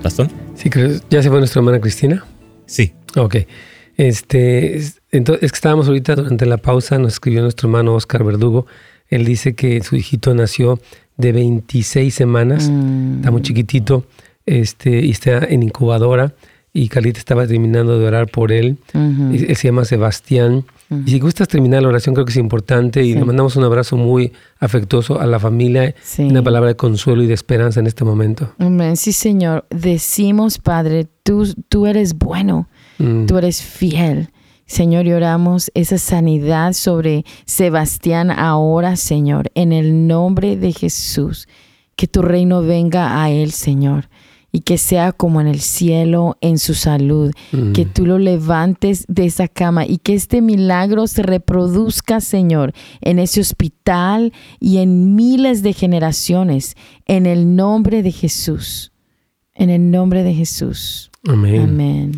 [0.04, 0.28] ¿Pastor?
[0.56, 0.70] Sí,
[1.10, 2.24] ¿ya se fue nuestra hermana Cristina?
[2.66, 2.94] Sí.
[3.16, 3.38] Ok.
[3.98, 4.80] Este,
[5.12, 8.68] entonces, es que estábamos ahorita durante la pausa, nos escribió nuestro hermano Oscar Verdugo.
[9.10, 10.80] Él dice que su hijito nació
[11.18, 13.44] de 26 semanas, está muy mm.
[13.44, 14.06] chiquitito
[14.48, 16.34] este, y está en incubadora
[16.78, 18.78] y Carlita estaba terminando de orar por él.
[18.94, 20.64] Él se llama Sebastián.
[21.08, 23.98] Y si gustas terminar la oración, creo que es importante y le mandamos un abrazo
[23.98, 28.54] muy afectuoso a la familia una palabra de consuelo y de esperanza en este momento.
[28.60, 28.96] Amén.
[28.96, 29.66] Sí, Señor.
[29.72, 32.70] Decimos, Padre, tú, tú eres bueno,
[33.00, 33.26] mm.
[33.26, 34.30] tú eres fiel.
[34.68, 41.48] Señor, y oramos esa sanidad sobre Sebastián ahora, Señor, en el nombre de Jesús.
[41.96, 44.10] Que tu reino venga a él, Señor
[44.52, 47.32] y que sea como en el cielo en su salud,
[47.74, 53.20] que tú lo levantes de esa cama y que este milagro se reproduzca, Señor, en
[53.20, 56.76] ese hospital y en miles de generaciones,
[57.06, 58.94] en el nombre de Jesús,
[59.54, 61.12] en el nombre de Jesús.
[61.28, 61.62] Amén.
[61.62, 62.12] Amén.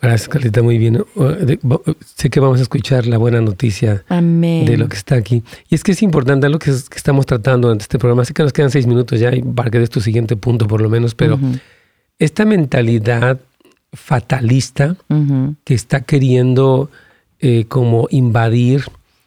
[0.00, 1.04] Gracias, Carlita, muy bien.
[2.14, 5.42] Sé que vamos a escuchar la buena noticia de lo que está aquí.
[5.68, 8.24] Y es que es importante lo que, estamos tratando en este programa.
[8.24, 10.80] Sé que nos quedan seis minutos ya y para que des tu siguiente punto por
[10.80, 11.38] lo menos, pero
[12.18, 13.40] esta mentalidad
[13.92, 14.96] fatalista
[15.64, 16.90] que está queriendo
[17.40, 18.84] eh, como invadir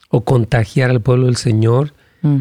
[0.09, 1.93] o contagiar al pueblo del Señor,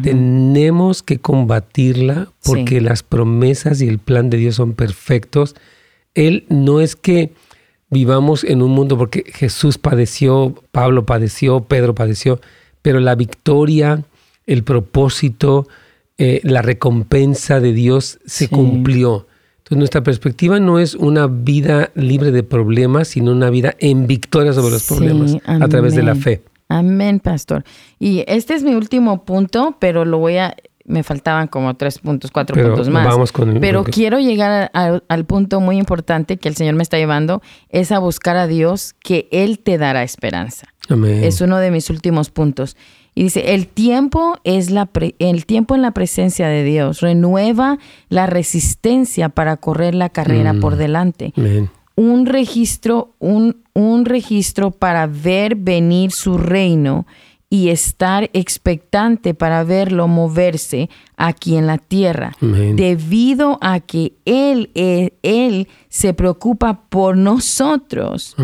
[0.03, 5.55] tenemos que combatirla porque las promesas y el plan de Dios son perfectos.
[6.13, 7.33] Él no es que
[7.91, 12.41] vivamos en un mundo, porque Jesús padeció, Pablo padeció, Pedro padeció,
[12.81, 14.03] pero la victoria,
[14.47, 15.67] el propósito,
[16.17, 19.27] eh, la recompensa de Dios se cumplió.
[19.57, 24.53] Entonces nuestra perspectiva no es una vida libre de problemas, sino una vida en victoria
[24.53, 26.41] sobre los problemas a través de la fe.
[26.69, 27.65] Amén, pastor.
[27.99, 30.55] Y este es mi último punto, pero lo voy a
[30.91, 33.07] me faltaban como tres puntos, cuatro puntos más.
[33.59, 37.99] Pero quiero llegar al punto muy importante que el Señor me está llevando, es a
[37.99, 40.67] buscar a Dios que Él te dará esperanza.
[40.89, 42.75] Es uno de mis últimos puntos.
[43.13, 44.89] Y dice, el tiempo, es la
[45.19, 47.77] el tiempo en la presencia de Dios renueva
[48.09, 50.77] la resistencia para correr la carrera por mm.
[50.77, 51.33] delante.
[51.95, 57.05] Un registro, un, un registro para ver venir su reino
[57.53, 65.17] y estar expectante para verlo moverse aquí en la tierra, debido a que Él, eh,
[65.21, 68.37] Él, se preocupa por nosotros.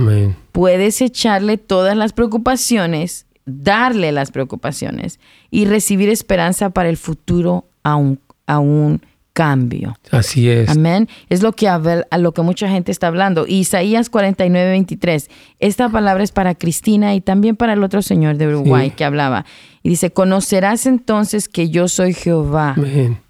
[0.51, 8.20] Puedes echarle todas las preocupaciones, darle las preocupaciones y recibir esperanza para el futuro aún,
[8.45, 9.01] aún
[9.38, 9.95] cambio.
[10.09, 10.67] Así es.
[10.67, 11.07] Amén.
[11.29, 13.45] Es lo que, a lo que mucha gente está hablando.
[13.47, 15.29] Isaías 49, 23.
[15.59, 19.45] Esta palabra es para Cristina y también para el otro señor de Uruguay que hablaba.
[19.83, 22.75] Y dice, conocerás entonces que yo soy Jehová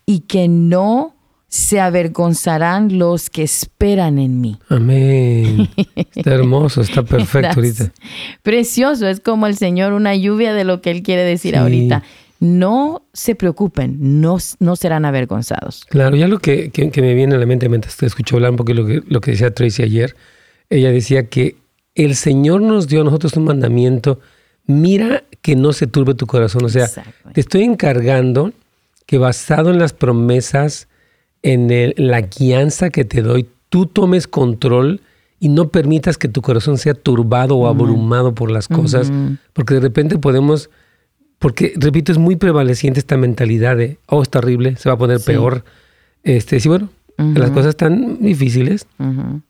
[0.06, 1.14] y que no
[1.50, 4.60] se avergonzarán los que esperan en mí.
[4.70, 5.68] Amén.
[6.16, 7.92] Está hermoso, está perfecto ahorita.
[8.44, 12.02] Precioso, es como el Señor, una lluvia de lo que Él quiere decir ahorita
[12.40, 15.86] no se preocupen, no, no serán avergonzados.
[15.90, 18.74] Claro, ya lo que, me viene a la mente mientras te escucho hablar un poco
[18.74, 20.16] lo que, lo que decía Tracy ayer,
[20.70, 21.56] ella decía que
[21.96, 24.20] el Señor nos dio a nosotros un mandamiento,
[24.66, 26.88] mira que no se turbe tu corazón, o sea,
[27.34, 28.54] te estoy encargando
[29.06, 30.88] que basado en las promesas,
[31.42, 35.02] en la guianza que te doy, tú tomes control
[35.40, 39.12] y no permitas que tu corazón sea turbado o abrumado por las cosas,
[39.54, 40.70] porque de repente podemos
[41.40, 45.20] porque, repito, es muy prevaleciente esta mentalidad de, oh, es terrible, se va a poner
[45.22, 45.64] peor.
[46.24, 48.88] Este, sí, bueno, las cosas están difíciles,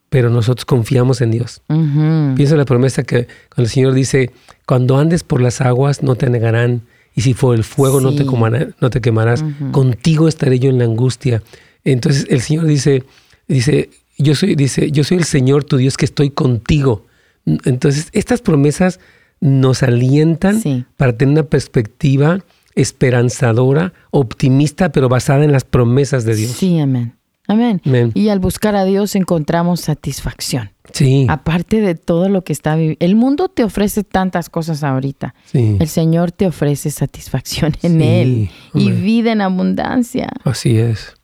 [0.09, 1.61] pero nosotros confiamos en Dios.
[1.67, 4.31] Pienso en la promesa que cuando el Señor dice,
[4.65, 6.81] cuando andes por las aguas no te negarán,
[7.15, 10.85] y si fue el fuego no, te no te quemarás, contigo estaré yo en la
[10.85, 11.41] angustia.
[11.83, 13.03] Entonces el Señor dice,
[13.47, 17.05] dice, yo soy, dice, yo soy el Señor tu Dios que estoy contigo.
[17.45, 18.99] Entonces, estas promesas
[19.39, 22.43] nos alientan para tener una perspectiva
[22.75, 26.51] esperanzadora, optimista, pero basada en las promesas de Dios.
[26.51, 27.17] Sí, amén.
[27.47, 27.81] Amén.
[28.13, 30.71] Y al buscar a Dios encontramos satisfacción.
[30.91, 31.25] Sí.
[31.29, 32.97] Aparte de todo lo que está viviendo.
[32.99, 35.33] El mundo te ofrece tantas cosas ahorita.
[35.45, 35.77] Sí.
[35.79, 40.29] El Señor te ofrece satisfacción en Él y vida en abundancia.
[40.43, 41.15] Así es.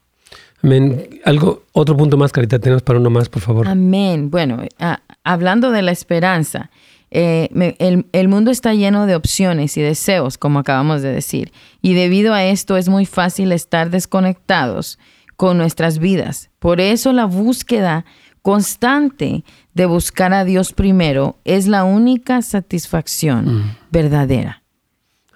[0.64, 1.20] Amén.
[1.26, 3.68] Algo, otro punto más, Carita, tenemos para uno más, por favor.
[3.68, 4.32] Amén.
[4.32, 6.72] Bueno, ah, hablando de la esperanza,
[7.16, 7.76] eh,
[8.12, 12.44] el, mundo está lleno de opciones y deseos, como acabamos de decir, y debido a
[12.44, 14.98] esto es muy fácil estar desconectados
[15.38, 16.50] con nuestras vidas.
[16.58, 18.04] Por eso la búsqueda
[18.42, 19.44] constante
[19.76, 23.76] de buscar a Dios primero es la única satisfacción mm.
[23.92, 24.64] verdadera.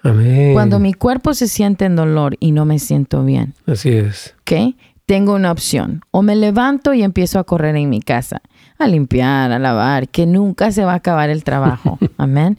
[0.02, 0.54] Amén.
[0.54, 3.54] Cuando mi cuerpo se siente en dolor y no me siento bien.
[3.66, 4.34] Así es.
[4.40, 4.74] ¿Ok?
[5.06, 6.02] Tengo una opción.
[6.10, 8.42] O me levanto y empiezo a correr en mi casa
[8.78, 11.98] a limpiar, a lavar, que nunca se va a acabar el trabajo.
[12.16, 12.58] Amén.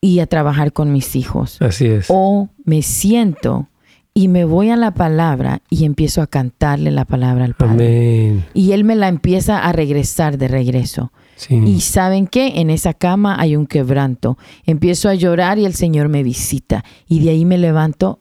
[0.00, 1.60] Y a trabajar con mis hijos.
[1.60, 2.06] Así es.
[2.08, 3.68] O me siento
[4.14, 8.44] y me voy a la palabra y empiezo a cantarle la palabra al Padre.
[8.54, 11.12] Y Él me la empieza a regresar de regreso.
[11.48, 14.36] Y saben qué, en esa cama hay un quebranto.
[14.66, 16.84] Empiezo a llorar y el Señor me visita.
[17.08, 18.20] Y de ahí me levanto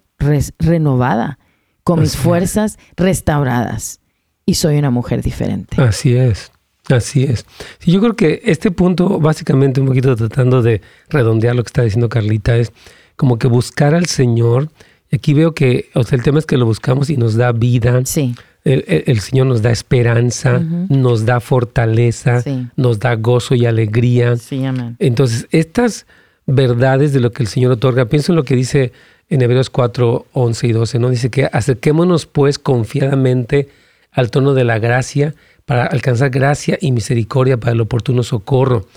[0.57, 1.39] renovada,
[1.83, 3.99] con mis fuerzas restauradas.
[4.45, 5.81] Y soy una mujer diferente.
[5.81, 6.51] Así es.
[6.89, 7.45] Así es.
[7.85, 12.09] yo creo que este punto, básicamente un poquito tratando de redondear lo que está diciendo
[12.09, 12.71] Carlita, es
[13.15, 14.69] como que buscar al Señor.
[15.11, 17.51] Y aquí veo que, o sea, el tema es que lo buscamos y nos da
[17.51, 18.01] vida.
[18.05, 18.35] Sí.
[18.65, 22.43] El, Señor nos da esperanza, nos da fortaleza,
[22.75, 24.35] nos da gozo y alegría.
[24.35, 24.95] Sí, amén.
[24.99, 26.05] Entonces, estas
[26.45, 28.91] verdades de lo que el Señor otorga, pienso en lo que dice
[29.29, 31.09] en Hebreos 4, 11 y 12, ¿no?
[31.09, 33.69] Dice que acerquémonos pues confiadamente
[34.11, 35.35] al tono de la gracia
[35.69, 38.87] para alcanzar gracia y misericordia para el oportuno socorro.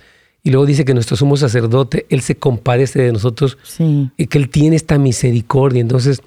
[0.42, 3.58] Y luego dice que nuestro sumo sacerdote, Él se compadece de nosotros
[4.16, 5.82] y que Él tiene esta misericordia.
[5.82, 6.22] Entonces,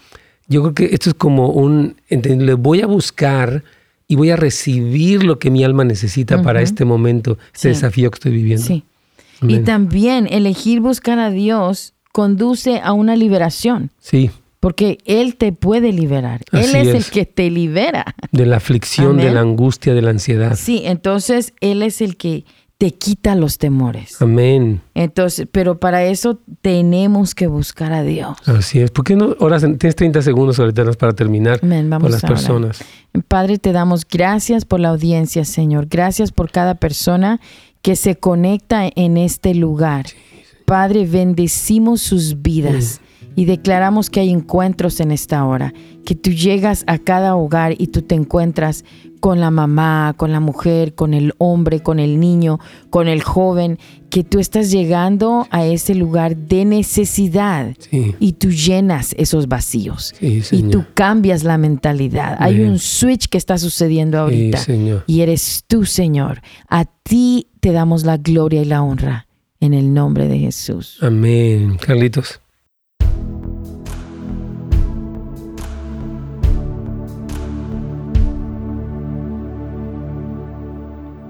[0.47, 3.63] yo creo que esto es como un, le voy a buscar
[4.07, 8.17] y voy a recibir lo que mi alma necesita para este momento, este desafío que
[8.17, 8.63] estoy viviendo.
[8.63, 8.83] Sí.
[9.41, 13.89] Y también elegir buscar a Dios conduce a una liberación.
[13.99, 14.29] Sí
[14.65, 16.41] porque Él te puede liberar.
[16.51, 18.15] Él es, el que te libera.
[18.31, 20.57] De la aflicción, de la angustia, de la ansiedad.
[20.59, 22.45] Sí, entonces Él es el que
[22.79, 24.19] te quita los temores.
[24.23, 24.81] Amén.
[24.95, 28.37] Entonces, pero para eso tenemos que buscar a Dios.
[28.47, 28.89] Así es.
[28.89, 31.87] ¿Por qué no ahora tienes 30 segundos ahorita para terminar Amén.
[31.87, 32.83] Vamos con las personas?
[33.27, 35.85] Padre, te damos gracias por la audiencia, Señor.
[35.91, 37.39] Gracias por cada persona
[37.83, 40.07] que se conecta en este lugar.
[40.65, 42.99] Padre, bendecimos sus vidas
[43.35, 45.73] y declaramos que hay encuentros en esta hora,
[46.05, 48.85] que tú llegas a cada hogar y tú te encuentras
[49.19, 52.59] con la mamá, con la mujer, con el hombre, con el niño,
[52.89, 53.79] con el joven,
[54.09, 60.63] que tú estás llegando a ese lugar de necesidad y tú llenas esos vacíos y
[60.63, 62.37] tú cambias la mentalidad.
[62.39, 64.59] Hay un switch que está sucediendo ahorita
[65.07, 66.41] y eres tú, Señor.
[66.69, 69.27] A ti te damos la gloria y la honra
[69.59, 70.99] en el nombre de Jesús.
[71.01, 71.77] Amén.
[71.83, 72.39] Carlitos.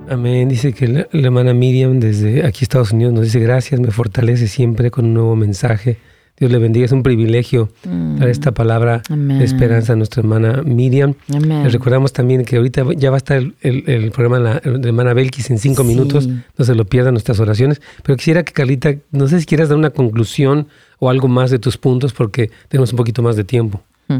[0.09, 0.49] Amén.
[0.49, 4.91] Dice que la, hermana Miriam desde aquí Estados Unidos nos dice gracias, me fortalece siempre
[4.91, 5.97] con un nuevo mensaje.
[6.37, 8.17] Dios le bendiga, es un privilegio mm.
[8.17, 11.13] dar esta palabra de esperanza a nuestra hermana Miriam.
[11.29, 15.49] Le recordamos también que ahorita ya va a estar el, programa de la, hermana Belkis
[15.49, 17.81] en cinco minutos, no se lo pierdan nuestras oraciones.
[18.03, 20.67] Pero quisiera que Carlita, no sé si quieras dar una conclusión
[20.99, 23.81] o algo más de tus puntos porque tenemos un poquito más de tiempo.
[24.09, 24.19] Mm.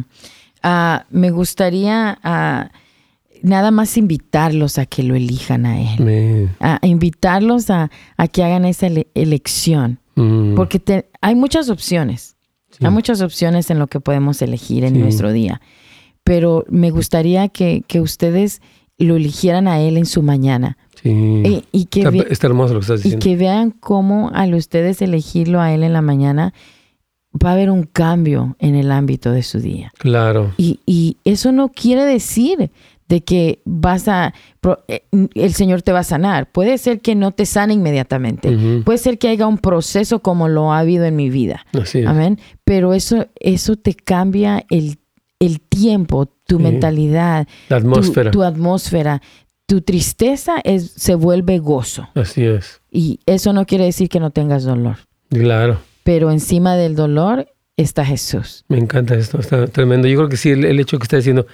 [0.63, 2.17] Ah, me gustaría...
[2.23, 2.71] Ah,
[3.41, 6.49] nada más invitarlos a que lo elijan a Él.
[6.59, 7.89] A, invitarlos a,
[8.31, 9.99] que hagan esa elección.
[10.15, 10.55] Mm.
[10.55, 12.36] Porque hay muchas opciones.
[12.81, 15.61] Hay muchas opciones en lo que podemos elegir en nuestro día.
[16.23, 18.61] Pero me gustaría que, ustedes
[18.97, 20.77] lo eligieran a Él en su mañana.
[21.01, 21.63] Sí.
[21.71, 23.25] Y, que está, hermoso lo que estás diciendo.
[23.25, 26.53] Y que vean cómo al ustedes elegirlo a Él en la mañana,
[27.33, 29.91] va a haber un cambio en el ámbito de su día.
[29.97, 30.53] Claro.
[30.57, 32.71] Y, y eso no quiere decir
[33.08, 34.34] de que vas a,
[34.88, 36.51] eh, el Señor te va a sanar.
[36.51, 38.58] Puede ser que no te sane inmediatamente.
[38.84, 41.66] Puede ser que haya un proceso como lo ha habido en mi vida.
[42.08, 42.39] Amén.
[42.64, 44.97] Pero eso, eso te cambia el,
[45.70, 48.32] tiempo, tu mentalidad, la atmósfera.
[48.32, 49.22] Tu, atmósfera.
[49.68, 52.10] Tu tristeza es, se vuelve gozo.
[52.16, 52.82] Así es.
[52.91, 54.97] Y eso no quiere decir que no tengas dolor.
[55.30, 55.80] Claro.
[56.03, 57.47] Pero encima del dolor
[57.78, 58.64] está Jesús.
[58.68, 60.08] Me encanta esto, está tremendo.
[60.08, 61.45] Yo creo que sí, el hecho que está diciendo,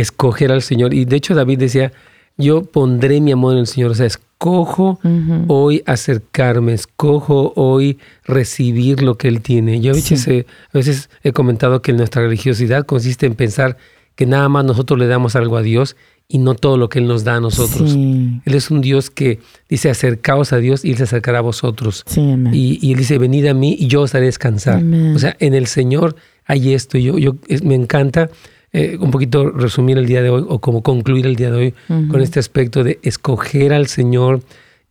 [0.00, 0.92] escoger al Señor.
[0.92, 1.92] Y de hecho David decía,
[2.36, 3.92] yo pondré mi amor en el Señor.
[3.92, 4.98] O sea, escojo
[5.46, 9.80] hoy acercarme, escojo hoy recibir lo que Él tiene.
[9.80, 13.76] Yo a veces, he, a veces he comentado que nuestra religiosidad consiste en pensar
[14.16, 17.06] que nada más nosotros le damos algo a Dios y no todo lo que Él
[17.06, 17.94] nos da a nosotros.
[17.94, 22.04] Él es un Dios que dice, acercaos a Dios y Él se acercará a vosotros.
[22.16, 24.82] y, Él dice, venid a mí y yo os haré descansar.
[25.14, 26.16] O sea, en el Señor
[26.46, 26.98] hay esto.
[26.98, 28.30] Yo, yo me encanta
[28.76, 31.74] eh, un poquito resumir el día de hoy o como concluir el día de hoy
[31.86, 34.40] con este aspecto de escoger al Señor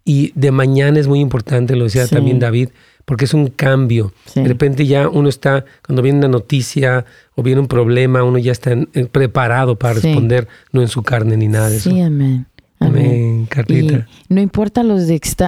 [0.06, 2.70] y de mañana es muy importante, lo decía también David,
[3.04, 4.14] porque es un cambio.
[4.36, 7.04] De repente ya uno está, cuando viene una noticia
[7.36, 8.74] o viene un problema, uno ya está
[9.12, 11.90] preparado para responder, no en su carne ni nada de eso.
[11.90, 12.46] Sí, amén.
[12.80, 14.08] Amén, Carlita.
[14.30, 15.04] no importa los,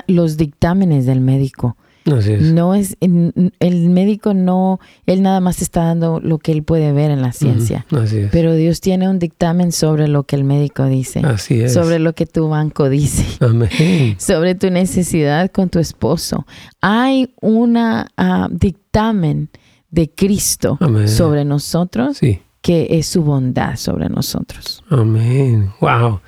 [0.08, 1.78] los dictámenes del médico.
[2.06, 7.10] No es, el médico no, él nada más está dando lo que él puede ver
[7.10, 7.86] en la ciencia.
[8.32, 11.22] Pero Dios tiene un dictamen sobre lo que el médico dice.
[11.70, 13.26] Sobre lo que tu banco dice.
[14.20, 16.46] Sobre tu necesidad con tu esposo.
[16.82, 19.50] Hay un ah, dictamen
[19.90, 20.78] de Cristo
[21.08, 22.20] sobre nosotros
[22.62, 24.84] que es su bondad sobre nosotros.
[24.90, 25.72] Amén.
[25.80, 26.20] Wow.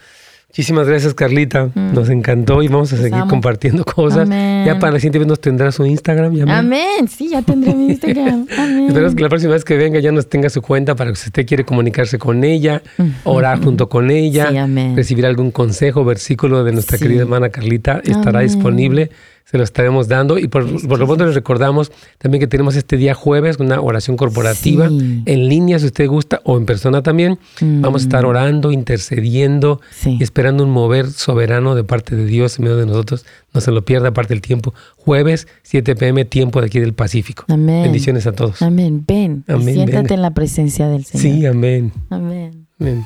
[0.57, 1.69] Muchísimas gracias, Carlita.
[1.75, 1.93] Mm.
[1.93, 4.27] Nos encantó y vamos a seguir compartiendo cosas.
[4.27, 6.49] Ya para la siguiente vez nos tendrá su Instagram.
[6.49, 7.07] Amén.
[7.07, 8.47] Sí, ya tendré mi Instagram.
[8.57, 8.87] Amén.
[8.87, 11.27] Esperamos que la próxima vez que venga ya nos tenga su cuenta para que si
[11.27, 12.81] usted quiere comunicarse con ella,
[13.23, 14.49] orar junto con ella,
[14.95, 19.11] recibir algún consejo, versículo de nuestra querida hermana Carlita, estará disponible
[19.49, 20.37] se lo estaremos dando.
[20.37, 24.87] Y por, lo pronto les recordamos también que tenemos este día jueves una oración corporativa
[24.87, 27.39] en línea, si usted gusta, o en persona también.
[27.61, 28.27] Vamos a estar mm.
[28.27, 33.25] orando, intercediendo y esperando un mover soberano de parte de Dios en medio de nosotros.
[33.53, 34.73] No se lo pierda aparte del tiempo.
[34.97, 37.45] Jueves, 7 pm, tiempo de aquí del Pacífico.
[37.47, 37.83] Amén.
[37.83, 38.61] Bendiciones a todos.
[38.61, 39.05] Amén.
[39.07, 39.45] Ven.
[39.63, 41.39] siéntate en la presencia del Señor.
[41.39, 41.93] Sí, amén.
[42.09, 42.67] Amén.
[42.79, 43.05] Amén.